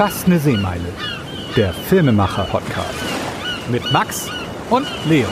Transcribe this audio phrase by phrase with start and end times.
[0.00, 0.86] Fast eine Seemeile.
[1.54, 3.04] Der Filmemacher-Podcast.
[3.70, 4.30] Mit Max
[4.70, 5.28] und Leo.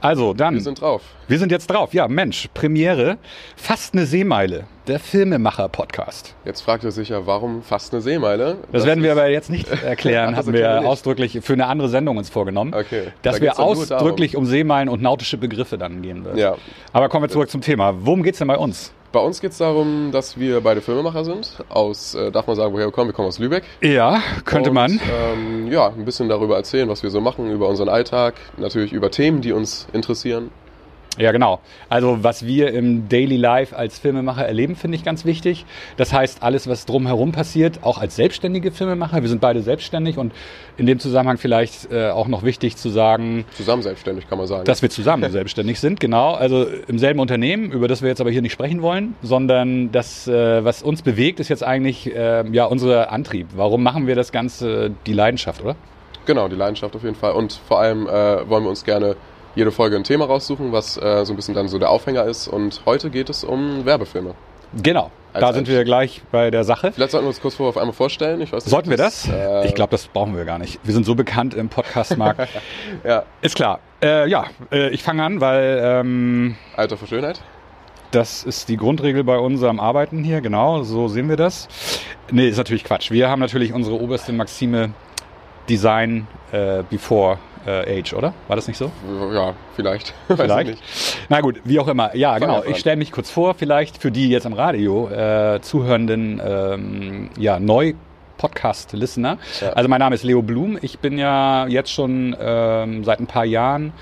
[0.00, 0.54] Also, dann.
[0.54, 1.02] Wir sind drauf.
[1.28, 1.94] Wir sind jetzt drauf.
[1.94, 3.18] Ja, Mensch, Premiere.
[3.54, 4.64] Fast eine Seemeile.
[4.88, 6.34] Der Filmemacher-Podcast.
[6.44, 8.56] Jetzt fragt ihr sich ja, warum fast eine Seemeile?
[8.72, 12.16] Das, werden wir aber jetzt nicht erklären, Das haben wir ausdrücklich für eine andere Sendung
[12.16, 12.74] uns vorgenommen.
[12.74, 13.12] Okay.
[13.22, 16.36] Dass Da wir ausdrücklich um Seemeilen und nautische Begriffe dann gehen wird.
[16.36, 16.56] Ja.
[16.92, 17.94] Aber kommen wir zurück zum Thema.
[18.00, 18.92] Worum geht's denn bei uns?
[19.10, 21.64] Bei uns geht es darum, dass wir beide Filmemacher sind.
[21.70, 23.08] Aus, äh, darf man sagen, woher wir kommen?
[23.08, 23.64] Wir kommen aus Lübeck.
[23.80, 25.00] Ja, könnte Und, man.
[25.10, 29.10] Ähm, ja, ein bisschen darüber erzählen, was wir so machen, über unseren Alltag, natürlich über
[29.10, 30.50] Themen, die uns interessieren.
[31.18, 31.60] Ja, genau.
[31.88, 35.66] Also was wir im Daily Life als Filmemacher erleben, finde ich ganz wichtig.
[35.96, 39.20] Das heißt, alles, was drumherum passiert, auch als selbstständige Filmemacher.
[39.22, 40.32] Wir sind beide selbstständig und
[40.76, 44.64] in dem Zusammenhang vielleicht äh, auch noch wichtig zu sagen, Zusammen selbstständig, kann man sagen.
[44.64, 45.98] dass wir zusammen selbstständig sind.
[45.98, 49.90] Genau, also im selben Unternehmen, über das wir jetzt aber hier nicht sprechen wollen, sondern
[49.90, 53.48] das, äh, was uns bewegt, ist jetzt eigentlich äh, ja unser Antrieb.
[53.56, 54.92] Warum machen wir das Ganze?
[55.06, 55.74] Die Leidenschaft, oder?
[56.26, 57.32] Genau, die Leidenschaft auf jeden Fall.
[57.32, 59.16] Und vor allem äh, wollen wir uns gerne
[59.54, 62.48] jede Folge ein Thema raussuchen, was äh, so ein bisschen dann so der Aufhänger ist.
[62.48, 64.34] Und heute geht es um Werbefilme.
[64.82, 65.10] Genau.
[65.32, 66.90] Als da sind wir gleich bei der Sache.
[66.92, 68.38] Vielleicht sollten wir uns kurz vorher auf einmal vorstellen.
[68.38, 69.28] Nicht, Sollten wir das?
[69.28, 70.80] äh, ich glaube, das brauchen wir gar nicht.
[70.84, 72.48] Wir sind so bekannt im Podcastmarkt.
[73.04, 73.80] Ja, Ist klar.
[74.02, 77.40] Äh, ja, äh, ich fange an, weil ähm, Alter für Schönheit.
[78.10, 80.40] das ist die Grundregel bei unserem Arbeiten hier.
[80.40, 81.68] Genau, so sehen wir das.
[82.30, 83.10] Nee, ist natürlich Quatsch.
[83.10, 84.90] Wir haben natürlich unsere oberste Maxime
[85.68, 88.34] Design äh, before äh, age, oder?
[88.46, 88.90] War das nicht so?
[89.32, 90.14] Ja, vielleicht.
[90.28, 90.70] Weiß ich Vielleicht.
[90.70, 91.18] nicht.
[91.28, 92.14] Na gut, wie auch immer.
[92.16, 92.62] Ja, genau.
[92.64, 97.60] Ich stelle mich kurz vor, vielleicht für die jetzt am Radio äh, zuhörenden ähm, ja,
[97.60, 97.94] neu
[98.38, 99.38] Podcast-Listener.
[99.60, 99.70] Ja.
[99.70, 100.78] Also mein Name ist Leo Blum.
[100.80, 103.92] Ich bin ja jetzt schon ähm, seit ein paar Jahren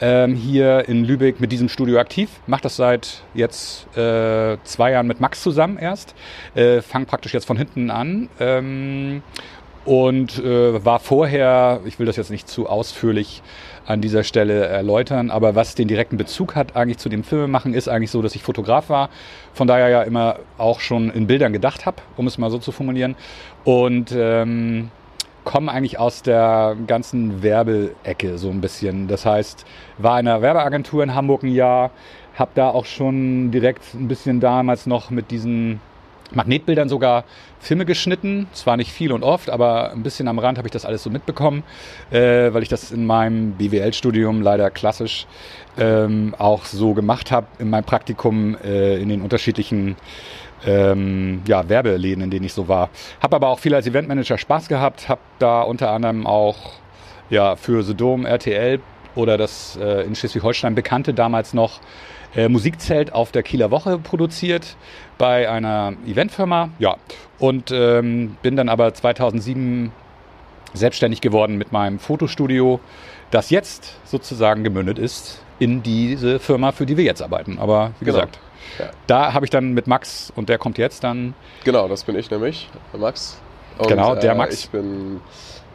[0.00, 2.30] ähm, hier in Lübeck mit diesem Studio aktiv.
[2.46, 6.14] Mache das seit jetzt äh, zwei Jahren mit Max zusammen erst.
[6.54, 8.28] Äh, Fang praktisch jetzt von hinten an.
[8.38, 9.22] Ähm,
[9.84, 13.42] und äh, war vorher, ich will das jetzt nicht zu ausführlich
[13.86, 17.88] an dieser Stelle erläutern, aber was den direkten Bezug hat eigentlich zu dem Filmemachen, ist
[17.88, 19.08] eigentlich so, dass ich Fotograf war,
[19.54, 22.72] von daher ja immer auch schon in Bildern gedacht habe, um es mal so zu
[22.72, 23.16] formulieren.
[23.64, 24.90] Und ähm,
[25.44, 29.08] komme eigentlich aus der ganzen Werbeecke so ein bisschen.
[29.08, 29.64] Das heißt,
[29.98, 31.90] war in einer Werbeagentur in Hamburg ein Jahr,
[32.34, 35.80] habe da auch schon direkt ein bisschen damals noch mit diesen
[36.32, 37.24] Magnetbildern sogar
[37.60, 38.48] Filme geschnitten.
[38.52, 41.10] Zwar nicht viel und oft, aber ein bisschen am Rand habe ich das alles so
[41.10, 41.62] mitbekommen,
[42.10, 45.26] äh, weil ich das in meinem BWL-Studium leider klassisch
[45.78, 49.96] ähm, auch so gemacht habe in meinem Praktikum äh, in den unterschiedlichen
[50.66, 52.90] ähm, ja, Werbeläden, in denen ich so war.
[53.22, 56.72] Habe aber auch viel als Eventmanager Spaß gehabt, habe da unter anderem auch
[57.28, 58.80] ja, für The Dome, RTL
[59.14, 61.80] oder das äh, in Schleswig-Holstein bekannte damals noch
[62.34, 64.76] äh, Musikzelt auf der Kieler Woche produziert
[65.18, 66.70] bei einer Eventfirma.
[66.78, 66.96] Ja,
[67.38, 69.92] und ähm, bin dann aber 2007
[70.74, 72.80] selbstständig geworden mit meinem Fotostudio,
[73.30, 77.58] das jetzt sozusagen gemündet ist in diese Firma, für die wir jetzt arbeiten.
[77.58, 78.16] Aber wie Genau.
[78.18, 78.38] gesagt,
[78.78, 78.90] Ja.
[79.06, 81.34] da habe ich dann mit Max und der kommt jetzt dann.
[81.64, 83.38] Genau, das bin ich nämlich, Max.
[83.78, 84.60] Und, Genau, der äh, Max.
[84.64, 85.20] Ich bin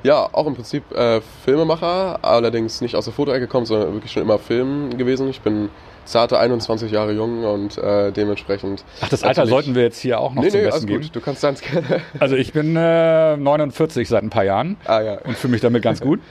[0.04, 4.24] ja auch im Prinzip äh, Filmemacher, allerdings nicht aus der Fotoecke gekommen, sondern wirklich schon
[4.24, 5.28] immer Film gewesen.
[5.30, 5.70] Ich bin
[6.06, 8.84] zarte 21 Jahre jung und äh, dementsprechend.
[9.02, 11.02] Ach, das Alter sollten wir jetzt hier auch noch Nee, zum nee, Besten alles geben.
[11.04, 11.16] gut.
[11.16, 12.02] Du kannst ganz gerne.
[12.20, 15.18] Also ich bin äh, 49 seit ein paar Jahren ah ja.
[15.24, 16.20] und fühle mich damit ganz gut.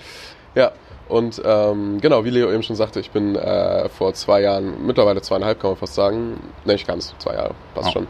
[0.57, 0.71] Ja,
[1.09, 5.21] und ähm, genau, wie Leo eben schon sagte, ich bin äh, vor zwei Jahren, mittlerweile
[5.21, 7.91] zweieinhalb kann man fast sagen, ne, nicht ganz, zwei Jahre, passt Oh.
[7.93, 8.07] schon,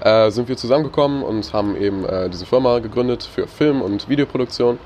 [0.00, 4.78] äh, sind wir zusammengekommen und haben eben äh, diese Firma gegründet für Film- und Videoproduktion.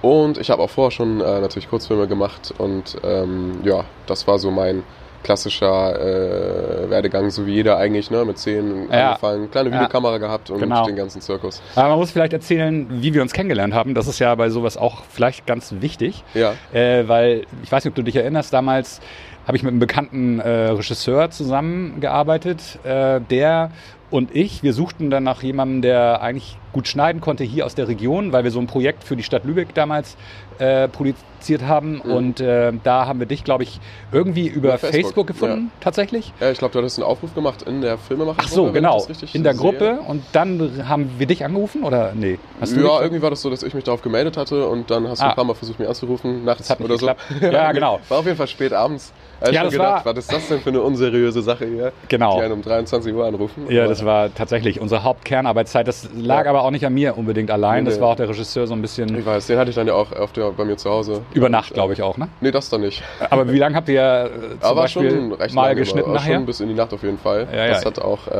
[0.00, 4.38] Und ich habe auch vorher schon äh, natürlich Kurzfilme gemacht und ähm, ja, das war
[4.38, 4.84] so mein
[5.22, 9.08] klassischer äh, Werdegang, so wie jeder eigentlich, ne, mit zehn Ja.
[9.10, 9.74] angefangen, kleine Ja.
[9.76, 10.86] Videokamera gehabt und Genau.
[10.86, 11.60] den ganzen Zirkus.
[11.76, 13.94] Aber man muss vielleicht erzählen, wie wir uns kennengelernt haben.
[13.94, 16.24] Das ist ja bei sowas auch vielleicht ganz wichtig.
[16.34, 19.00] Ja, Äh, weil, ich weiß nicht, ob du dich erinnerst, damals
[19.46, 22.78] habe ich mit einem bekannten äh, Regisseur zusammengearbeitet.
[22.84, 23.70] Äh, der
[24.10, 27.88] und ich, wir suchten dann nach jemandem, der eigentlich gut schneiden konnte hier aus der
[27.88, 30.16] Region, weil wir so ein Projekt für die Stadt Lübeck damals
[30.58, 32.02] äh, produziert haben.
[32.04, 32.12] Mhm.
[32.12, 33.80] Und äh, da haben wir dich, glaube ich,
[34.12, 36.32] irgendwie über, Über Facebook, Facebook, gefunden, tatsächlich.
[36.40, 38.38] ja ich glaube, du hattest einen Aufruf gemacht in der Filmemacher.
[38.42, 39.06] Ach so, genau.
[39.32, 39.98] In der Gruppe.
[40.06, 42.38] Und dann haben wir dich angerufen oder nee?
[42.60, 45.08] Hast du ja, irgendwie war das so, dass ich mich darauf gemeldet hatte und dann
[45.08, 45.30] hast du Ah.
[45.30, 47.06] ein paar Mal versucht, mich anzurufen, nachts oder so.
[47.06, 47.22] geklappt.
[47.40, 48.00] Ja, genau.
[48.08, 50.48] War auf jeden Fall spät abends Also Ja, ja, das gedacht, war- was ist das
[50.48, 51.92] denn für eine unseriöse Sache hier?
[52.08, 52.36] Genau.
[52.36, 53.66] Die einen um 23 Uhr anrufen.
[53.70, 55.86] Ja, Aber- das war tatsächlich unsere Hauptkernarbeitszeit.
[55.88, 56.50] Das lag Ja.
[56.50, 57.84] aber auch nicht an mir unbedingt allein.
[57.84, 59.86] Nee, Das war auch der Regisseur so ein bisschen Ich weiß, den hatte ich dann
[59.86, 61.22] ja auch auf der, bei mir zu Hause.
[61.34, 62.28] über Nacht, glaube ich auch, ne?
[62.40, 63.02] Nee, das dann nicht.
[63.30, 64.30] Aber wie lange habt ihr äh,
[64.60, 66.34] zum Aber Beispiel schon recht mal geschnitten nachher?
[66.36, 67.46] Schon bis in die Nacht auf jeden Fall.
[67.52, 67.90] Ja, das ja.
[67.90, 68.30] hat auch, äh,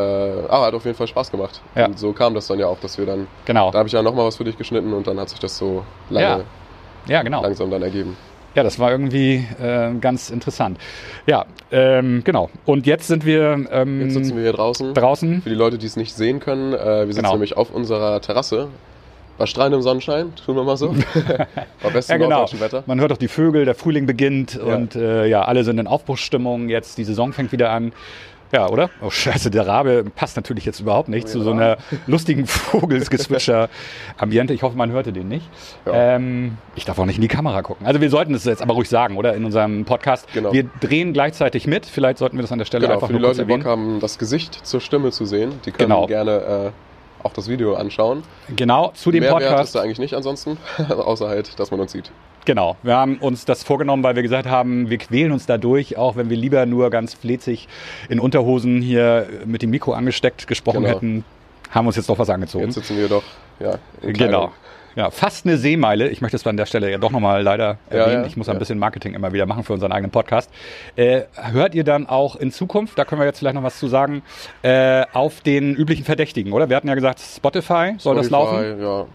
[0.48, 1.60] aber hat auf jeden Fall Spaß gemacht.
[1.74, 1.86] Ja.
[1.86, 3.70] Und so kam das dann ja auch, dass wir dann, Genau.
[3.70, 5.82] da habe ich ja nochmal was für dich geschnitten und dann hat sich das so
[6.10, 6.40] lange, Ja.
[7.06, 7.42] Ja, genau.
[7.42, 8.16] langsam dann ergeben.
[8.58, 10.78] Ja, das war irgendwie äh, ganz interessant.
[11.28, 12.50] Ja, ähm, genau.
[12.64, 14.94] Und jetzt sind wir, ähm, Jetzt sitzen wir hier draußen.
[14.94, 15.42] draußen.
[15.42, 17.34] Für die Leute, die es nicht sehen können, äh, wir sitzen Genau.
[17.34, 18.66] nämlich auf unserer Terrasse.
[19.38, 20.92] Bei strahlendem Sonnenschein, tun wir mal so.
[21.84, 22.46] Bei bestem Ja, genau.
[22.58, 22.82] Wetter.
[22.86, 24.74] Man hört doch die Vögel, der Frühling beginnt Ja.
[24.74, 26.68] und äh, ja, alle sind in Aufbruchsstimmung.
[26.68, 27.92] Jetzt die Saison fängt wieder an.
[28.52, 28.88] Ja, oder?
[29.02, 32.46] Oh Scheiße, der Rabe passt natürlich jetzt überhaupt nicht zu so einer lustigen
[33.28, 34.54] Vogelsgezwitscher-Ambiente.
[34.54, 35.48] Ich hoffe, man hörte den nicht.
[35.86, 36.16] Ja.
[36.16, 37.86] Ähm, ich darf auch nicht in die Kamera gucken.
[37.86, 39.34] Also wir sollten es jetzt aber ruhig sagen, oder?
[39.34, 40.26] In unserem Podcast.
[40.32, 40.52] Genau.
[40.52, 41.86] Wir drehen gleichzeitig mit.
[41.86, 44.00] Vielleicht sollten wir das an der Stelle Genau, einfach für die Leute, die Bock haben,
[44.00, 46.06] das Gesicht zur Stimme zu sehen, die können Genau.
[46.06, 48.22] gerne äh, auch das Video anschauen.
[48.54, 49.64] Genau, zu dem Mehrwert Podcast.
[49.64, 50.56] ist da eigentlich nicht ansonsten,
[50.88, 52.10] außer halt, dass man uns sieht.
[52.48, 56.16] Genau, wir haben uns das vorgenommen, weil wir gesagt haben, wir quälen uns dadurch, auch
[56.16, 57.68] wenn wir lieber nur ganz fletzig
[58.08, 60.94] in Unterhosen hier mit dem Mikro angesteckt gesprochen Genau.
[60.96, 61.24] hätten,
[61.70, 62.64] haben uns jetzt doch was angezogen.
[62.64, 63.22] Jetzt sitzen wir doch,
[63.60, 64.50] ja, Genau.
[64.96, 66.08] Ja, fast eine Seemeile.
[66.08, 68.22] Ich möchte es an der Stelle ja doch nochmal leider Ja, erwähnen.
[68.22, 68.54] ja, ich muss ja.
[68.54, 70.50] ein bisschen Marketing immer wieder machen für unseren eigenen Podcast.
[70.96, 73.86] Äh, hört ihr dann auch in Zukunft, da können wir jetzt vielleicht noch was zu
[73.88, 74.22] sagen,
[74.62, 76.70] äh, auf den üblichen Verdächtigen, oder?
[76.70, 78.56] Wir hatten ja gesagt, Spotify soll das laufen.
[78.56, 79.06] Spotify, Ja.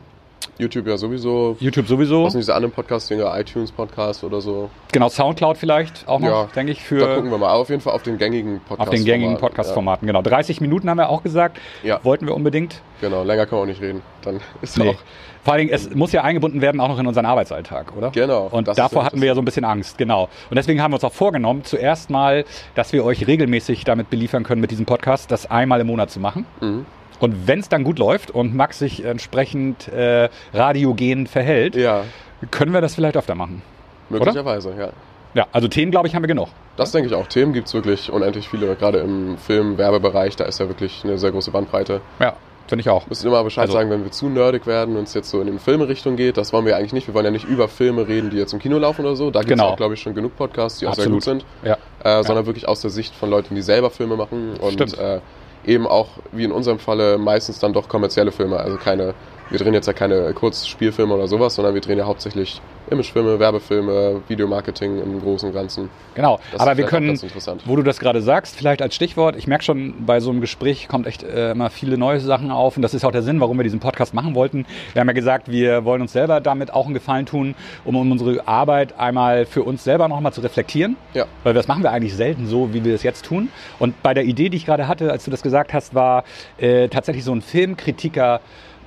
[0.57, 1.55] YouTube ja sowieso.
[1.59, 2.25] YouTube sowieso.
[2.25, 4.69] Was sind diese anderen Podcasts, Dinger, iTunes-Podcast oder so?
[4.91, 7.51] Genau, Soundcloud vielleicht auch noch, Ja, denke ich, Da für gucken wir mal.
[7.53, 8.79] Auf jeden Fall auf den gängigen Podcast.
[8.81, 10.07] auf den gängigen Podcast-Formaten.
[10.07, 11.57] Genau, 30 Minuten haben wir auch gesagt.
[11.83, 11.99] Ja.
[12.03, 12.81] Wollten wir unbedingt.
[13.01, 14.01] Ja, genau, länger können wir auch nicht reden.
[14.21, 14.89] Dann ist Nee.
[14.89, 14.95] auch.
[15.43, 18.11] Vor allen Dingen, es muss ja eingebunden werden auch noch in unseren Arbeitsalltag, oder?
[18.11, 20.29] Genau, Und davor ja hatten wir ja so ein bisschen Angst, genau.
[20.49, 22.45] Und deswegen haben wir uns auch vorgenommen, zuerst mal,
[22.75, 26.21] dass wir euch regelmäßig damit beliefern können, mit diesem Podcast, das einmal im Monat zu
[26.21, 26.45] machen.
[26.61, 26.85] Mhm.
[27.19, 32.03] Und wenn es dann gut läuft und Max sich entsprechend äh, radiogen verhält, Ja,
[32.51, 33.61] können wir das vielleicht öfter machen.
[34.09, 34.89] möglicherweise, ja.
[35.35, 36.49] Ja, also Themen, glaube ich, haben wir genug.
[36.77, 37.25] Das denke ich auch.
[37.27, 41.17] Themen gibt es wirklich unendlich viele, gerade im Film-, Werbebereich, da ist ja wirklich eine
[41.17, 42.01] sehr große Bandbreite.
[42.19, 42.35] Ja,
[42.67, 43.07] finde ich auch.
[43.07, 45.51] müssen immer Bescheid Also- sagen, wenn wir zu nerdig werden und es jetzt so in
[45.51, 46.37] die Filmerichtung geht.
[46.37, 47.07] Das wollen wir eigentlich nicht.
[47.07, 49.31] Wir wollen ja nicht über Filme reden, die jetzt im Kino laufen oder so.
[49.31, 49.69] Da gibt es Genau.
[49.71, 51.23] auch, glaube ich, schon genug Podcasts, die auch Absolut.
[51.23, 51.67] sehr gut sind.
[52.03, 52.19] Ja.
[52.19, 54.97] Äh, Sondern wirklich aus der Sicht von Leuten, die selber Filme machen und Stimmt.
[54.99, 55.19] äh,
[55.65, 58.57] eben auch, wie in unserem Falle, meistens dann doch kommerzielle Filme.
[58.57, 59.13] Also keine,
[59.49, 64.21] wir drehen jetzt ja keine Kurzspielfilme oder sowas, sondern wir drehen ja hauptsächlich Imagefilme, Werbefilme,
[64.27, 65.89] Videomarketing im Großen und Ganzen.
[66.15, 67.17] Genau, Das aber wir können,
[67.65, 70.87] wo du das gerade sagst, vielleicht als Stichwort, ich merke schon, bei so einem Gespräch
[70.89, 73.57] kommt echt äh, immer viele neue Sachen auf und das ist auch der Sinn, warum
[73.57, 74.65] wir diesen Podcast machen wollten.
[74.91, 77.55] Wir haben ja gesagt, wir wollen uns selber damit auch einen Gefallen tun,
[77.85, 81.25] um unsere Arbeit einmal für uns selber nochmal zu reflektieren, Ja.
[81.43, 83.49] weil das machen wir eigentlich selten so, wie wir es jetzt tun.
[83.79, 86.25] Und bei der Idee, die ich gerade hatte, als du das gesagt hast, war
[86.57, 88.41] äh, tatsächlich so ein Filmkritiker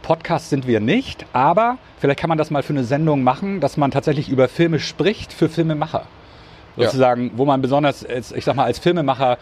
[0.06, 3.76] Podcast sind wir nicht, aber vielleicht kann man das mal für eine Sendung machen, dass
[3.76, 6.06] man tatsächlich über Filme spricht für Filmemacher.
[6.76, 6.84] Ja.
[6.84, 9.36] Sozusagen, wo man besonders, ich sag mal, als Filmemacher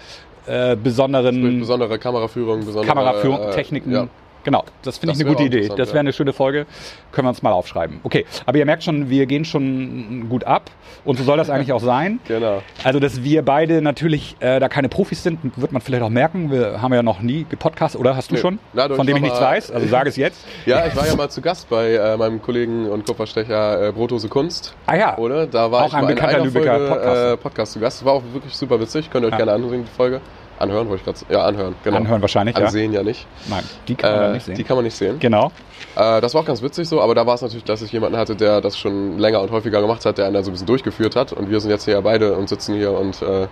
[0.47, 3.93] äh, besonderen besondere Kameraführung, besondere Kameraführung, äh, Techniken.
[3.93, 4.09] Ja.
[4.45, 5.69] Genau, das finde ich eine gute Idee.
[5.77, 6.67] Das wäre eine schöne Folge.
[7.13, 8.01] Können wir uns mal aufschreiben.
[8.05, 10.71] Okay, aber ihr merkt schon, wir gehen schon gut ab
[11.05, 12.21] und so soll das eigentlich auch sein.
[12.29, 12.63] Genau.
[12.83, 16.51] Also, dass wir beide natürlich äh, da keine Profis sind, wird man vielleicht auch merken.
[16.51, 18.41] Wir haben ja noch nie gepodcast, oder hast du Nee.
[18.41, 18.59] schon?
[18.75, 19.71] Du, Von dem ich nichts weiß.
[19.71, 20.45] Also sage es jetzt.
[20.67, 24.29] Ja, ich war ja mal zu Gast bei äh, meinem Kollegen und Kupferstecher äh, Brotose
[24.29, 24.75] Kunst.
[24.87, 25.19] Ah ja.
[25.19, 25.47] Oder?
[25.47, 27.33] Da war Auch ich ein bekannter Lübecker Folge, Podcaster.
[27.33, 28.05] Äh, Podcast zu Gast.
[28.05, 29.11] War auch wirklich super witzig.
[29.11, 29.39] Könnt ihr euch Ja.
[29.39, 30.21] gerne ansehen, die Folge.
[30.59, 31.75] Anhören, wollte ich gerade Ja, anhören.
[31.85, 31.97] Genau.
[31.97, 32.65] Anhören wahrscheinlich, ja.
[32.67, 33.27] Ansehen ja nicht.
[33.49, 34.55] Nein, die kann man Äh, nicht sehen.
[34.55, 35.19] Die kann man nicht sehen.
[35.19, 35.53] genau.
[35.97, 38.17] Äh, das war auch ganz witzig so, aber da war es natürlich, dass ich jemanden
[38.19, 40.67] hatte, der das schon länger und häufiger gemacht hat, der einen dann so ein bisschen
[40.67, 41.33] durchgeführt hat.
[41.33, 43.47] Und wir sind jetzt hier ja beide und sitzen hier und äh,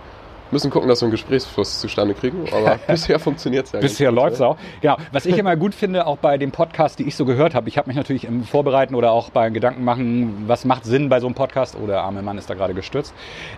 [0.51, 2.45] müssen gucken, dass wir einen Gesprächsfluss zustande kriegen.
[2.53, 3.79] Aber bisher funktioniert es ja.
[3.79, 4.47] Bisher gut, läuft's ne?
[4.49, 4.57] auch.
[4.81, 4.97] Genau.
[5.11, 7.77] Was ich immer gut finde, auch bei dem Podcast, die ich so gehört habe, ich
[7.79, 11.25] habe mich natürlich im Vorbereiten oder auch beim Gedanken machen, was macht Sinn bei so
[11.25, 11.75] einem Podcast?
[11.81, 13.15] Oh, der arme Mann ist da gerade gestürzt.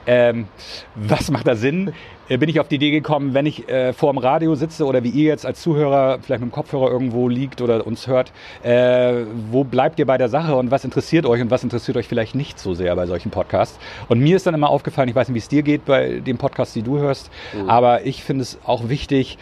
[0.08, 0.48] Ähm,
[0.96, 1.92] was macht da Sinn?
[2.28, 5.04] Äh, Bin ich auf die Idee gekommen, wenn ich äh, vor dem Radio sitze oder
[5.04, 8.32] wie ihr jetzt als Zuhörer vielleicht mit dem Kopfhörer irgendwo liegt oder uns hört,
[8.64, 12.08] äh, wo bleibt ihr bei der Sache und was interessiert euch und was interessiert euch
[12.08, 13.78] vielleicht nicht so sehr bei solchen Podcasts?
[14.08, 16.38] Und mir ist dann immer aufgefallen, ich weiß nicht, wie es dir geht bei dem
[16.38, 17.30] Podcast, die du hörst,
[17.68, 19.38] aber ich finde es auch wichtig,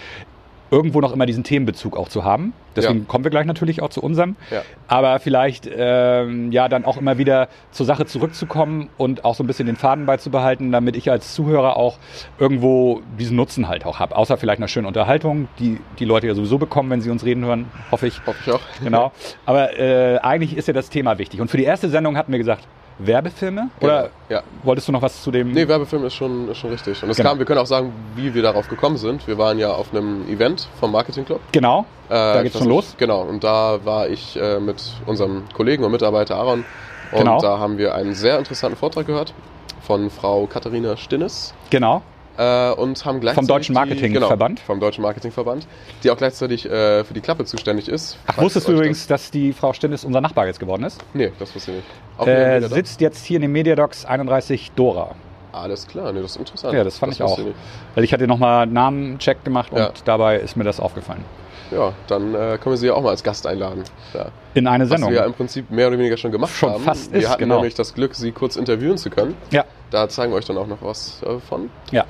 [0.74, 2.52] irgendwo noch immer diesen Themenbezug auch zu haben.
[2.76, 3.06] Deswegen Ja.
[3.08, 4.36] kommen wir gleich natürlich auch zu unserem.
[4.50, 4.64] Ja.
[4.88, 9.48] Aber vielleicht ähm, ja dann auch immer wieder zur Sache zurückzukommen und auch so ein
[9.48, 12.00] bisschen den Faden beizubehalten, damit ich als Zuhörer auch
[12.40, 14.16] irgendwo diesen Nutzen halt auch habe.
[14.16, 17.46] Außer vielleicht einer schönen Unterhaltung, die die Leute ja sowieso bekommen, wenn sie uns reden
[17.46, 18.20] hören, hoffe ich.
[18.26, 18.62] Hoffe ich auch.
[18.84, 19.12] Genau.
[19.46, 21.40] Aber äh, eigentlich ist ja das Thema wichtig.
[21.40, 22.68] Und für die erste Sendung hatten wir gesagt,
[23.00, 23.70] Werbefilme?
[23.80, 24.42] Genau, Oder ja.
[24.64, 25.52] wolltest du noch was zu dem?
[25.52, 27.02] Nee, Werbefilm ist schon, ist schon richtig.
[27.04, 27.30] Und es Genau.
[27.30, 29.28] kam, wir können auch sagen, wie wir darauf gekommen sind.
[29.28, 31.40] Wir waren ja auf einem Event vom Marketing Club.
[31.52, 31.86] Genau.
[32.08, 32.96] Äh, Da ich geht's schon los.
[32.98, 36.66] Genau, und da war ich äh, mit unserem Kollegen und Mitarbeiter Aaron.
[37.12, 37.40] Und Genau.
[37.42, 39.34] da haben wir einen sehr interessanten Vortrag gehört
[39.82, 41.54] von Frau Katharina Stinnes.
[41.70, 42.02] Genau.
[42.38, 44.56] Äh, und haben gleichzeitig Deutschen die- Marketingverband?
[44.58, 45.68] Genau, vom Deutschen Marketingverband,
[46.04, 48.18] die auch gleichzeitig äh, für die Klappe zuständig ist.
[48.26, 51.00] Ach, wusstest du übrigens, dass die Frau Stinnes unser Nachbar jetzt geworden ist?
[51.00, 51.88] Das, nee, das wusste ich nicht.
[52.18, 55.16] Auch Äh, sitzt jetzt hier in dem Mediadocs 31 Dora.
[55.52, 56.74] Alles klar, nee, das ist interessant.
[56.74, 57.46] Ja, das fand ich wusste auch.
[57.46, 57.56] nicht.
[57.94, 59.92] Weil ich hatte nochmal einen Namencheck gemacht und Ja.
[60.04, 61.24] dabei ist mir das aufgefallen.
[61.70, 63.84] Ja, dann äh, können wir sie ja auch mal als Gast einladen.
[64.14, 64.28] Ja.
[64.56, 65.12] In eine Was Sendung.
[65.12, 66.84] wir ja im Prinzip mehr oder weniger schon gemacht Schon haben.
[66.84, 67.56] fast wir ist, hatten genau.
[67.56, 69.36] nämlich das Glück, sie kurz interviewen zu können.
[69.52, 71.70] Ja, Da zeigen wir euch dann auch noch was äh, von.
[71.92, 72.06] ja.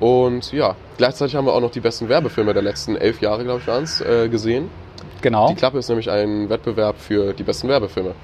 [0.00, 3.60] Und ja, gleichzeitig haben wir auch noch die besten Werbefilme der letzten elf Jahre, glaube
[3.60, 4.70] ich, waren es, äh, gesehen.
[5.22, 5.48] Genau.
[5.48, 8.14] Die Klappe ist nämlich ein Wettbewerb für die besten Werbefilme.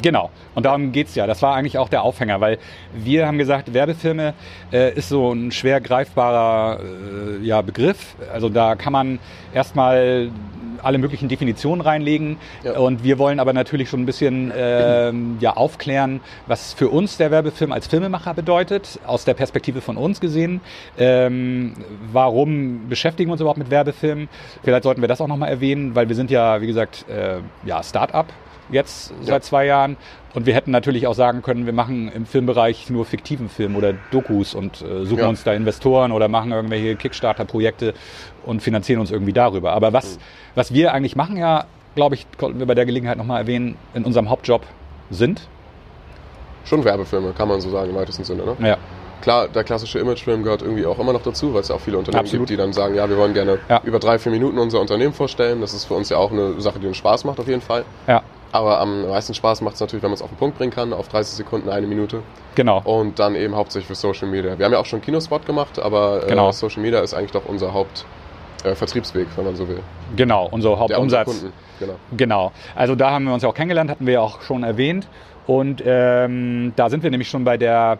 [0.00, 0.30] Genau.
[0.54, 1.26] Und darum geht's ja.
[1.26, 2.58] Das war eigentlich auch der Aufhänger, weil
[2.94, 4.34] wir haben gesagt, Werbefilme
[4.72, 8.16] äh, ist so ein schwer greifbarer äh, ja, Begriff.
[8.32, 9.18] Also da kann man
[9.52, 10.30] erstmal
[10.82, 12.36] alle möglichen Definitionen reinlegen.
[12.62, 12.78] Ja.
[12.78, 17.30] Und wir wollen aber natürlich schon ein bisschen ähm, ja, aufklären, was für uns der
[17.30, 20.60] Werbefilm als Filmemacher bedeutet, aus der Perspektive von uns gesehen.
[20.98, 21.74] Ähm,
[22.12, 24.28] warum beschäftigen wir uns überhaupt mit Werbefilmen?
[24.62, 27.82] Vielleicht sollten wir das auch nochmal erwähnen, weil wir sind ja, wie gesagt, äh, ja,
[27.82, 28.26] Start-up
[28.70, 29.16] jetzt Ja.
[29.26, 29.96] seit zwei Jahren.
[30.34, 33.92] Und wir hätten natürlich auch sagen können, wir machen im Filmbereich nur fiktiven Film oder
[34.10, 35.28] Dokus und äh, suchen Ja.
[35.28, 37.92] uns da Investoren oder machen irgendwelche Kickstarter-Projekte
[38.46, 39.72] und finanzieren uns irgendwie darüber.
[39.72, 40.18] Aber was,
[40.54, 41.64] was wir eigentlich machen, ja,
[41.94, 44.62] glaube ich, konnten wir bei der Gelegenheit nochmal erwähnen, in unserem Hauptjob
[45.10, 45.42] sind.
[46.64, 48.44] Schon Werbefilme, kann man so sagen im weitesten Sinne.
[48.44, 48.56] Ne?
[48.66, 48.76] Ja,
[49.20, 51.96] Klar, der klassische Imagefilm gehört irgendwie auch immer noch dazu, weil es ja auch viele
[51.96, 52.48] Unternehmen Absolut.
[52.48, 53.80] gibt, die dann sagen, ja, wir wollen gerne Ja.
[53.84, 55.60] über drei, vier Minuten unser Unternehmen vorstellen.
[55.60, 57.84] Das ist für uns ja auch eine Sache, die uns Spaß macht auf jeden Fall.
[58.08, 60.70] ja, Aber am meisten Spaß macht es natürlich, wenn man es auf den Punkt bringen
[60.72, 62.22] kann, auf 30 Sekunden, eine Minute.
[62.54, 62.82] genau.
[62.84, 64.58] Und dann eben hauptsächlich für Social Media.
[64.58, 66.52] Wir haben ja auch schon Kinospot gemacht, aber äh, Genau.
[66.52, 69.80] Social Media ist eigentlich doch unser Hauptvertriebsweg, äh, Vertriebsweg, wenn man so will.
[70.16, 71.26] Genau, unser Hauptumsatz.
[71.26, 71.52] Kunden.
[71.80, 71.94] Genau.
[72.16, 72.52] Genau.
[72.76, 75.08] Also da haben wir uns ja auch kennengelernt, hatten wir ja auch schon erwähnt.
[75.46, 77.98] Und ähm, da sind wir nämlich schon bei der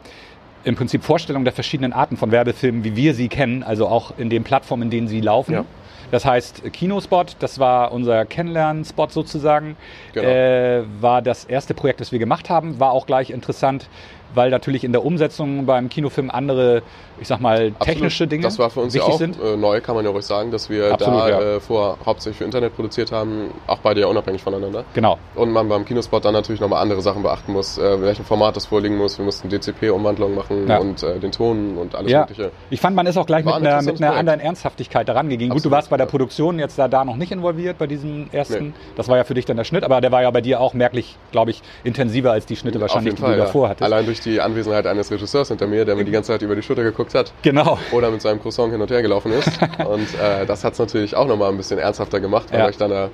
[0.65, 4.31] im Prinzip Vorstellung der verschiedenen Arten von Werbefilmen, wie wir sie kennen, also auch in
[4.31, 5.53] den Plattformen, in denen sie laufen.
[5.55, 5.65] Ja.
[6.13, 9.77] Das heißt, Kinospot, das war unser Kennenlernspot sozusagen,
[10.13, 10.29] Genau.
[10.29, 13.89] äh, war das erste Projekt, das wir gemacht haben, war auch gleich interessant,
[14.35, 16.83] weil natürlich in der Umsetzung beim Kinofilm andere,
[17.21, 18.33] ich sag mal, technische Absolut.
[18.33, 19.37] Dinge Das war für uns ja auch sind.
[19.43, 21.41] äh, neu, kann man ja ruhig sagen, dass wir Absolut, da ja.
[21.57, 24.85] äh, vor hauptsächlich für Internet produziert haben, auch beide ja unabhängig voneinander.
[24.95, 25.19] Genau.
[25.35, 28.67] Und man beim Kinospot dann natürlich nochmal andere Sachen beachten muss, äh, welchem Format das
[28.67, 29.19] vorliegen muss.
[29.19, 30.79] Wir mussten DCP-Umwandlungen machen Ja.
[30.79, 32.51] und äh, den Ton und alles Ja, Mögliche.
[32.71, 35.29] ich fand, man ist auch gleich War mit ein einer, mit einer anderen Ernsthaftigkeit daran
[35.29, 35.51] gegangen.
[35.51, 36.07] Gut, du warst bei der.
[36.13, 38.67] Produktion jetzt da, da noch nicht involviert bei diesem ersten.
[38.67, 38.73] Nee.
[38.97, 40.75] Das war ja für dich dann der Schnitt, aber der war ja bei dir auch
[40.75, 43.83] merklich, glaube ich, intensiver als die Schnitte wahrscheinlich, die du davor hattest.
[43.83, 46.63] Allein durch die Anwesenheit eines Regisseurs hinter mir, der mir die ganze Zeit über die
[46.63, 47.33] Schulter geguckt hat.
[47.43, 47.79] Genau.
[47.93, 49.49] oder mit seinem Croissant hin und her gelaufen ist.
[49.87, 52.69] und äh, das hat es natürlich auch nochmal ein bisschen ernsthafter gemacht, weil Ja.
[52.69, 53.09] ich dann äh,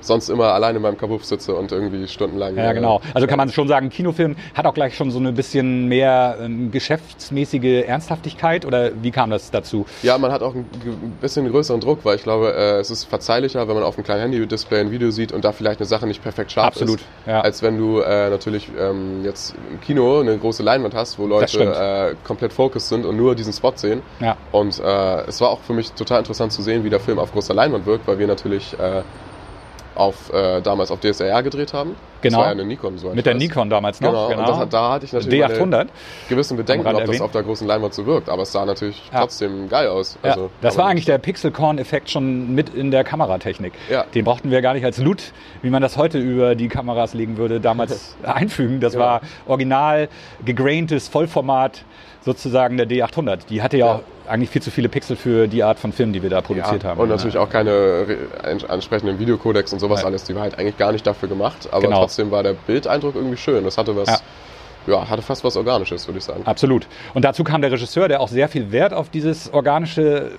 [0.00, 2.56] sonst immer alleine in meinem Kabuff sitze und irgendwie stundenlang.
[2.56, 3.00] Ja, äh, genau.
[3.14, 6.70] Also kann man schon sagen, Kinofilm hat auch gleich schon so eine bisschen mehr ähm,
[6.70, 9.86] geschäftsmäßige Ernsthaftigkeit oder wie kam das dazu?
[10.02, 10.66] Ja, man hat auch ein
[11.20, 14.22] bisschen größeren Druck, weil ich glaube, äh, es ist verzeihlicher, wenn man auf einem kleinen
[14.22, 17.40] Handy-Display ein Video sieht und da vielleicht eine Sache nicht perfekt scharf Absolut, ist, ja.
[17.40, 21.64] als wenn du äh, natürlich ähm, jetzt im Kino eine große Leinwand hast, wo Leute
[21.64, 24.02] äh, komplett focused sind und nur diesen Spot sehen.
[24.20, 24.36] Ja.
[24.52, 27.32] Und äh, es war auch für mich total interessant zu sehen, wie der Film auf
[27.32, 29.02] großer Leinwand wirkt, weil wir natürlich äh,
[29.98, 31.96] auf, äh, damals auf DSLR gedreht haben.
[32.20, 32.38] Genau.
[32.38, 34.28] Das war ja eine Nikon, so Mit der Nikon damals noch.
[34.30, 35.86] Genau, und das, hat- da hatte ich natürlich meine D800.
[36.28, 37.20] gewissen Bedenken, ob das erwähnt.
[37.22, 38.28] auf der großen Leinwand so wirkt.
[38.28, 39.20] Aber es sah natürlich Ja.
[39.20, 40.18] trotzdem geil aus.
[40.24, 43.72] Ja, Also, das kann war eigentlich der Pixelcorn-Effekt schon mit in der Kameratechnik.
[43.90, 44.04] Ja.
[44.14, 47.36] Den brauchten wir gar nicht als Loot, wie man das heute über die Kameras legen
[47.36, 48.80] würde, damals einfügen.
[48.80, 49.00] Das Ja.
[49.00, 50.08] war original
[50.44, 51.84] gegraintes Vollformat
[52.24, 53.46] sozusagen der D800.
[53.48, 54.00] Die hatte ja, Ja.
[54.28, 56.90] Eigentlich viel zu viele Pixel für die Art von Film, die wir da produziert ja,
[56.90, 57.00] haben.
[57.00, 60.06] Und natürlich auch keine re- ents- entsprechenden Videocodecs und sowas Ja.
[60.06, 60.24] alles.
[60.24, 61.68] Die war halt eigentlich gar nicht dafür gemacht.
[61.70, 62.00] Aber Genau.
[62.00, 63.64] trotzdem war der Bildeindruck irgendwie schön.
[63.64, 64.22] Das hatte was,
[64.86, 66.42] ja, hatte fast was Organisches, würde ich sagen.
[66.46, 66.86] Absolut.
[67.12, 70.32] Und dazu kam der Regisseur, der auch sehr viel Wert auf dieses organische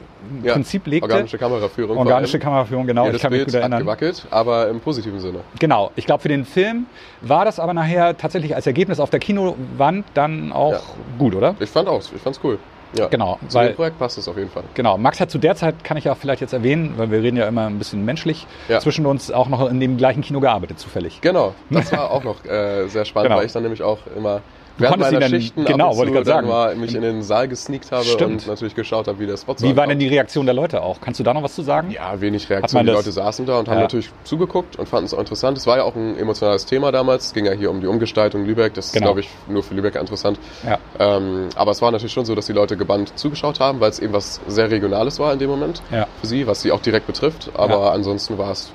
[0.43, 1.07] Ja, Prinzip legte.
[1.09, 1.97] Organische Kameraführung.
[1.97, 2.39] Organische.
[2.39, 3.05] Kameraführung, genau.
[3.05, 3.79] Jedes ich kann mich Bild gut hat erinnern.
[3.81, 5.39] gewackelt, aber im positiven Sinne.
[5.59, 6.87] Genau, ich glaube, für den Film
[7.21, 10.79] war das aber nachher tatsächlich als Ergebnis auf der Kinowand dann auch Ja.
[11.19, 11.55] gut, oder?
[11.59, 12.57] Ich fand auch, ich fand's cool.
[12.97, 13.07] Ja.
[13.07, 14.63] Genau, Zu weil- dem Projekt passt es auf jeden Fall.
[14.73, 17.37] Genau, Max hat zu der Zeit, kann ich auch vielleicht jetzt erwähnen, weil wir reden
[17.37, 18.79] ja immer ein bisschen menschlich, Ja.
[18.79, 21.21] zwischen uns auch noch in dem gleichen Kino gearbeitet, zufällig.
[21.21, 23.39] Genau, das war auch noch äh, sehr spannend, Genau.
[23.39, 24.41] weil ich dann nämlich auch immer
[24.79, 26.47] während konntest ihn dann- Schichten genau, wollte ich dann sagen.
[26.47, 28.41] mal mich in den Saal gesneakt habe Stimmt.
[28.43, 30.81] und natürlich geschaut habe, wie der Spot so Wie war denn die Reaktion der Leute
[30.81, 30.99] auch?
[31.01, 31.91] Kannst du da noch was zu sagen?
[31.91, 32.85] Ja, wenig Hat man Reaktion.
[32.85, 33.81] Die Leute saßen da und haben Ja.
[33.83, 35.57] natürlich zugeguckt und fanden es auch interessant.
[35.57, 37.27] Es war ja auch ein emotionales Thema damals.
[37.27, 38.73] Es ging ja hier um die Umgestaltung Lübeck.
[38.73, 39.07] Das ist, Genau.
[39.07, 40.39] glaube ich, nur für Lübeck interessant.
[40.65, 40.77] Ja.
[40.99, 43.99] Ähm, aber es war natürlich schon so, dass die Leute gebannt zugeschaut haben, weil es
[43.99, 46.07] eben was sehr Regionales war in dem Moment Ja.
[46.21, 47.51] für sie, was sie auch direkt betrifft.
[47.55, 48.71] Aber ansonsten war es,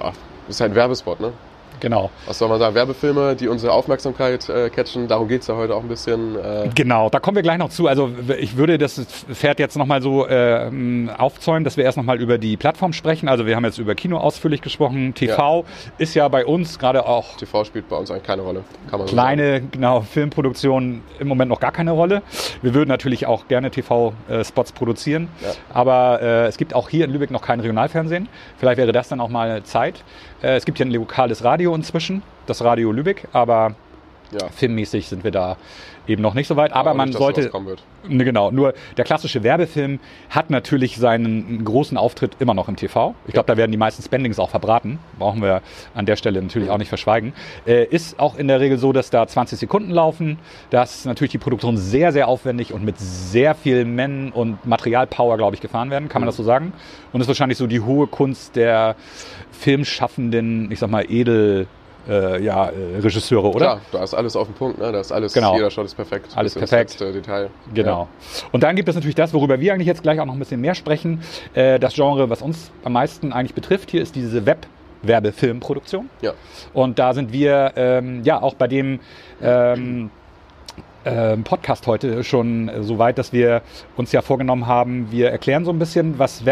[0.00, 0.12] ja,
[0.48, 1.32] ist halt ein Werbespot, ne?
[1.82, 2.10] Genau.
[2.26, 2.76] Was soll man sagen?
[2.76, 6.36] Werbefilme, die unsere Aufmerksamkeit äh, catchen, darum geht's ja heute auch ein bisschen.
[6.36, 7.88] Äh, Genau, da kommen wir gleich noch zu.
[7.88, 8.08] Also
[8.38, 12.56] ich würde das Pferd jetzt nochmal so ähm, aufzäumen, dass wir erst nochmal über die
[12.56, 13.28] Plattform sprechen.
[13.28, 15.12] Also wir haben jetzt über Kino ausführlich gesprochen.
[15.14, 15.64] TV
[15.98, 19.08] ist ja bei uns gerade auch TV spielt bei uns eigentlich keine Rolle, kann man
[19.08, 22.22] so kleine, genau, Filmproduktion im Moment noch gar keine Rolle.
[22.62, 25.48] Wir würden natürlich auch gerne TV-Spots produzieren, Ja.
[25.74, 28.28] aber äh, es gibt auch hier in Lübeck noch kein Regionalfernsehen.
[28.56, 30.04] Vielleicht wäre das dann auch mal Zeit.
[30.42, 33.74] Äh, es gibt ja ein lokales Radio inzwischen, das Radio Lübeck, aber
[34.32, 34.48] Ja.
[34.48, 35.56] filmmäßig sind wir da
[36.06, 36.72] eben noch nicht so weit.
[36.72, 37.50] Aber auch man nicht, dass sollte.
[38.08, 43.14] Ne, Genau, nur der klassische Werbefilm hat natürlich seinen großen Auftritt immer noch im TV.
[43.26, 44.98] Ich glaube, da werden die meisten Spendings auch verbraten.
[45.18, 45.62] Brauchen wir
[45.94, 47.32] an der Stelle natürlich auch nicht verschweigen.
[47.66, 50.38] Äh, ist auch in der Regel so, dass da 20 Sekunden laufen.
[50.70, 55.36] Da ist natürlich die Produktion sehr, sehr aufwendig und mit sehr viel Men- und Materialpower,
[55.36, 56.08] glaube ich, gefahren werden.
[56.08, 56.72] Kann man das so sagen?
[57.12, 58.96] Und ist wahrscheinlich so die hohe Kunst der
[59.62, 61.66] filmschaffenden, ich sag mal, Edel.
[62.08, 63.58] Äh, ja, äh, Regisseure, oder?
[63.58, 64.90] Klar, da ist alles auf dem Punkt, ne?
[64.90, 65.54] Da ist alles, Genau.
[65.54, 66.32] jeder Shot ist perfekt.
[66.34, 66.90] Alles perfekt.
[66.98, 67.48] letzte Detail.
[67.72, 68.08] Genau.
[68.50, 70.60] Und dann gibt es natürlich das, worüber wir eigentlich jetzt gleich auch noch ein bisschen
[70.60, 71.22] mehr sprechen.
[71.54, 76.10] Äh, das Genre, was uns am meisten eigentlich betrifft, hier ist diese Web-Werbefilmproduktion.
[76.22, 76.32] Ja.
[76.72, 78.98] Und da sind wir ähm, ja auch bei dem
[79.40, 80.10] ähm,
[81.04, 83.62] ähm, Podcast heute schon so weit, dass wir
[83.96, 86.44] uns ja vorgenommen haben, wir erklären so ein bisschen, was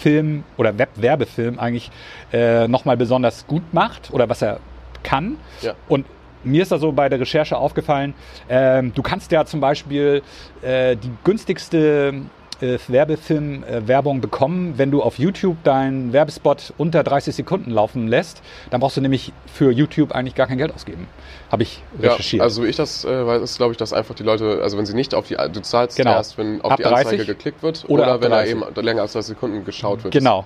[0.00, 1.90] Webfilm oder Webwerbefilm eigentlich
[2.32, 4.60] äh, nochmal besonders gut macht oder was er
[5.02, 5.36] kann.
[5.60, 5.74] Ja.
[5.88, 6.06] Und
[6.42, 8.14] mir ist da so bei der Recherche aufgefallen,
[8.48, 10.22] ähm, du kannst ja zum Beispiel
[10.62, 12.14] äh, die günstigste
[12.60, 18.42] äh, Werbefilm-Werbung bekommen, wenn du auf YouTube deinen Werbespot unter 30 Sekunden laufen lässt.
[18.70, 21.06] Dann brauchst du nämlich für YouTube eigentlich gar kein Geld ausgeben.
[21.50, 22.42] Habe ich Ja, recherchiert.
[22.42, 24.86] also wie ich das äh, weiß, ist glaube ich, dass einfach die Leute, also wenn
[24.86, 26.12] sie nicht auf die, du zahlst Genau.
[26.12, 28.54] erst, wenn auf Ab die Anzeige 30 geklickt wird oder oder, wenn 30.
[28.60, 30.12] er eben länger als 30 Sekunden geschaut wird.
[30.12, 30.44] genau.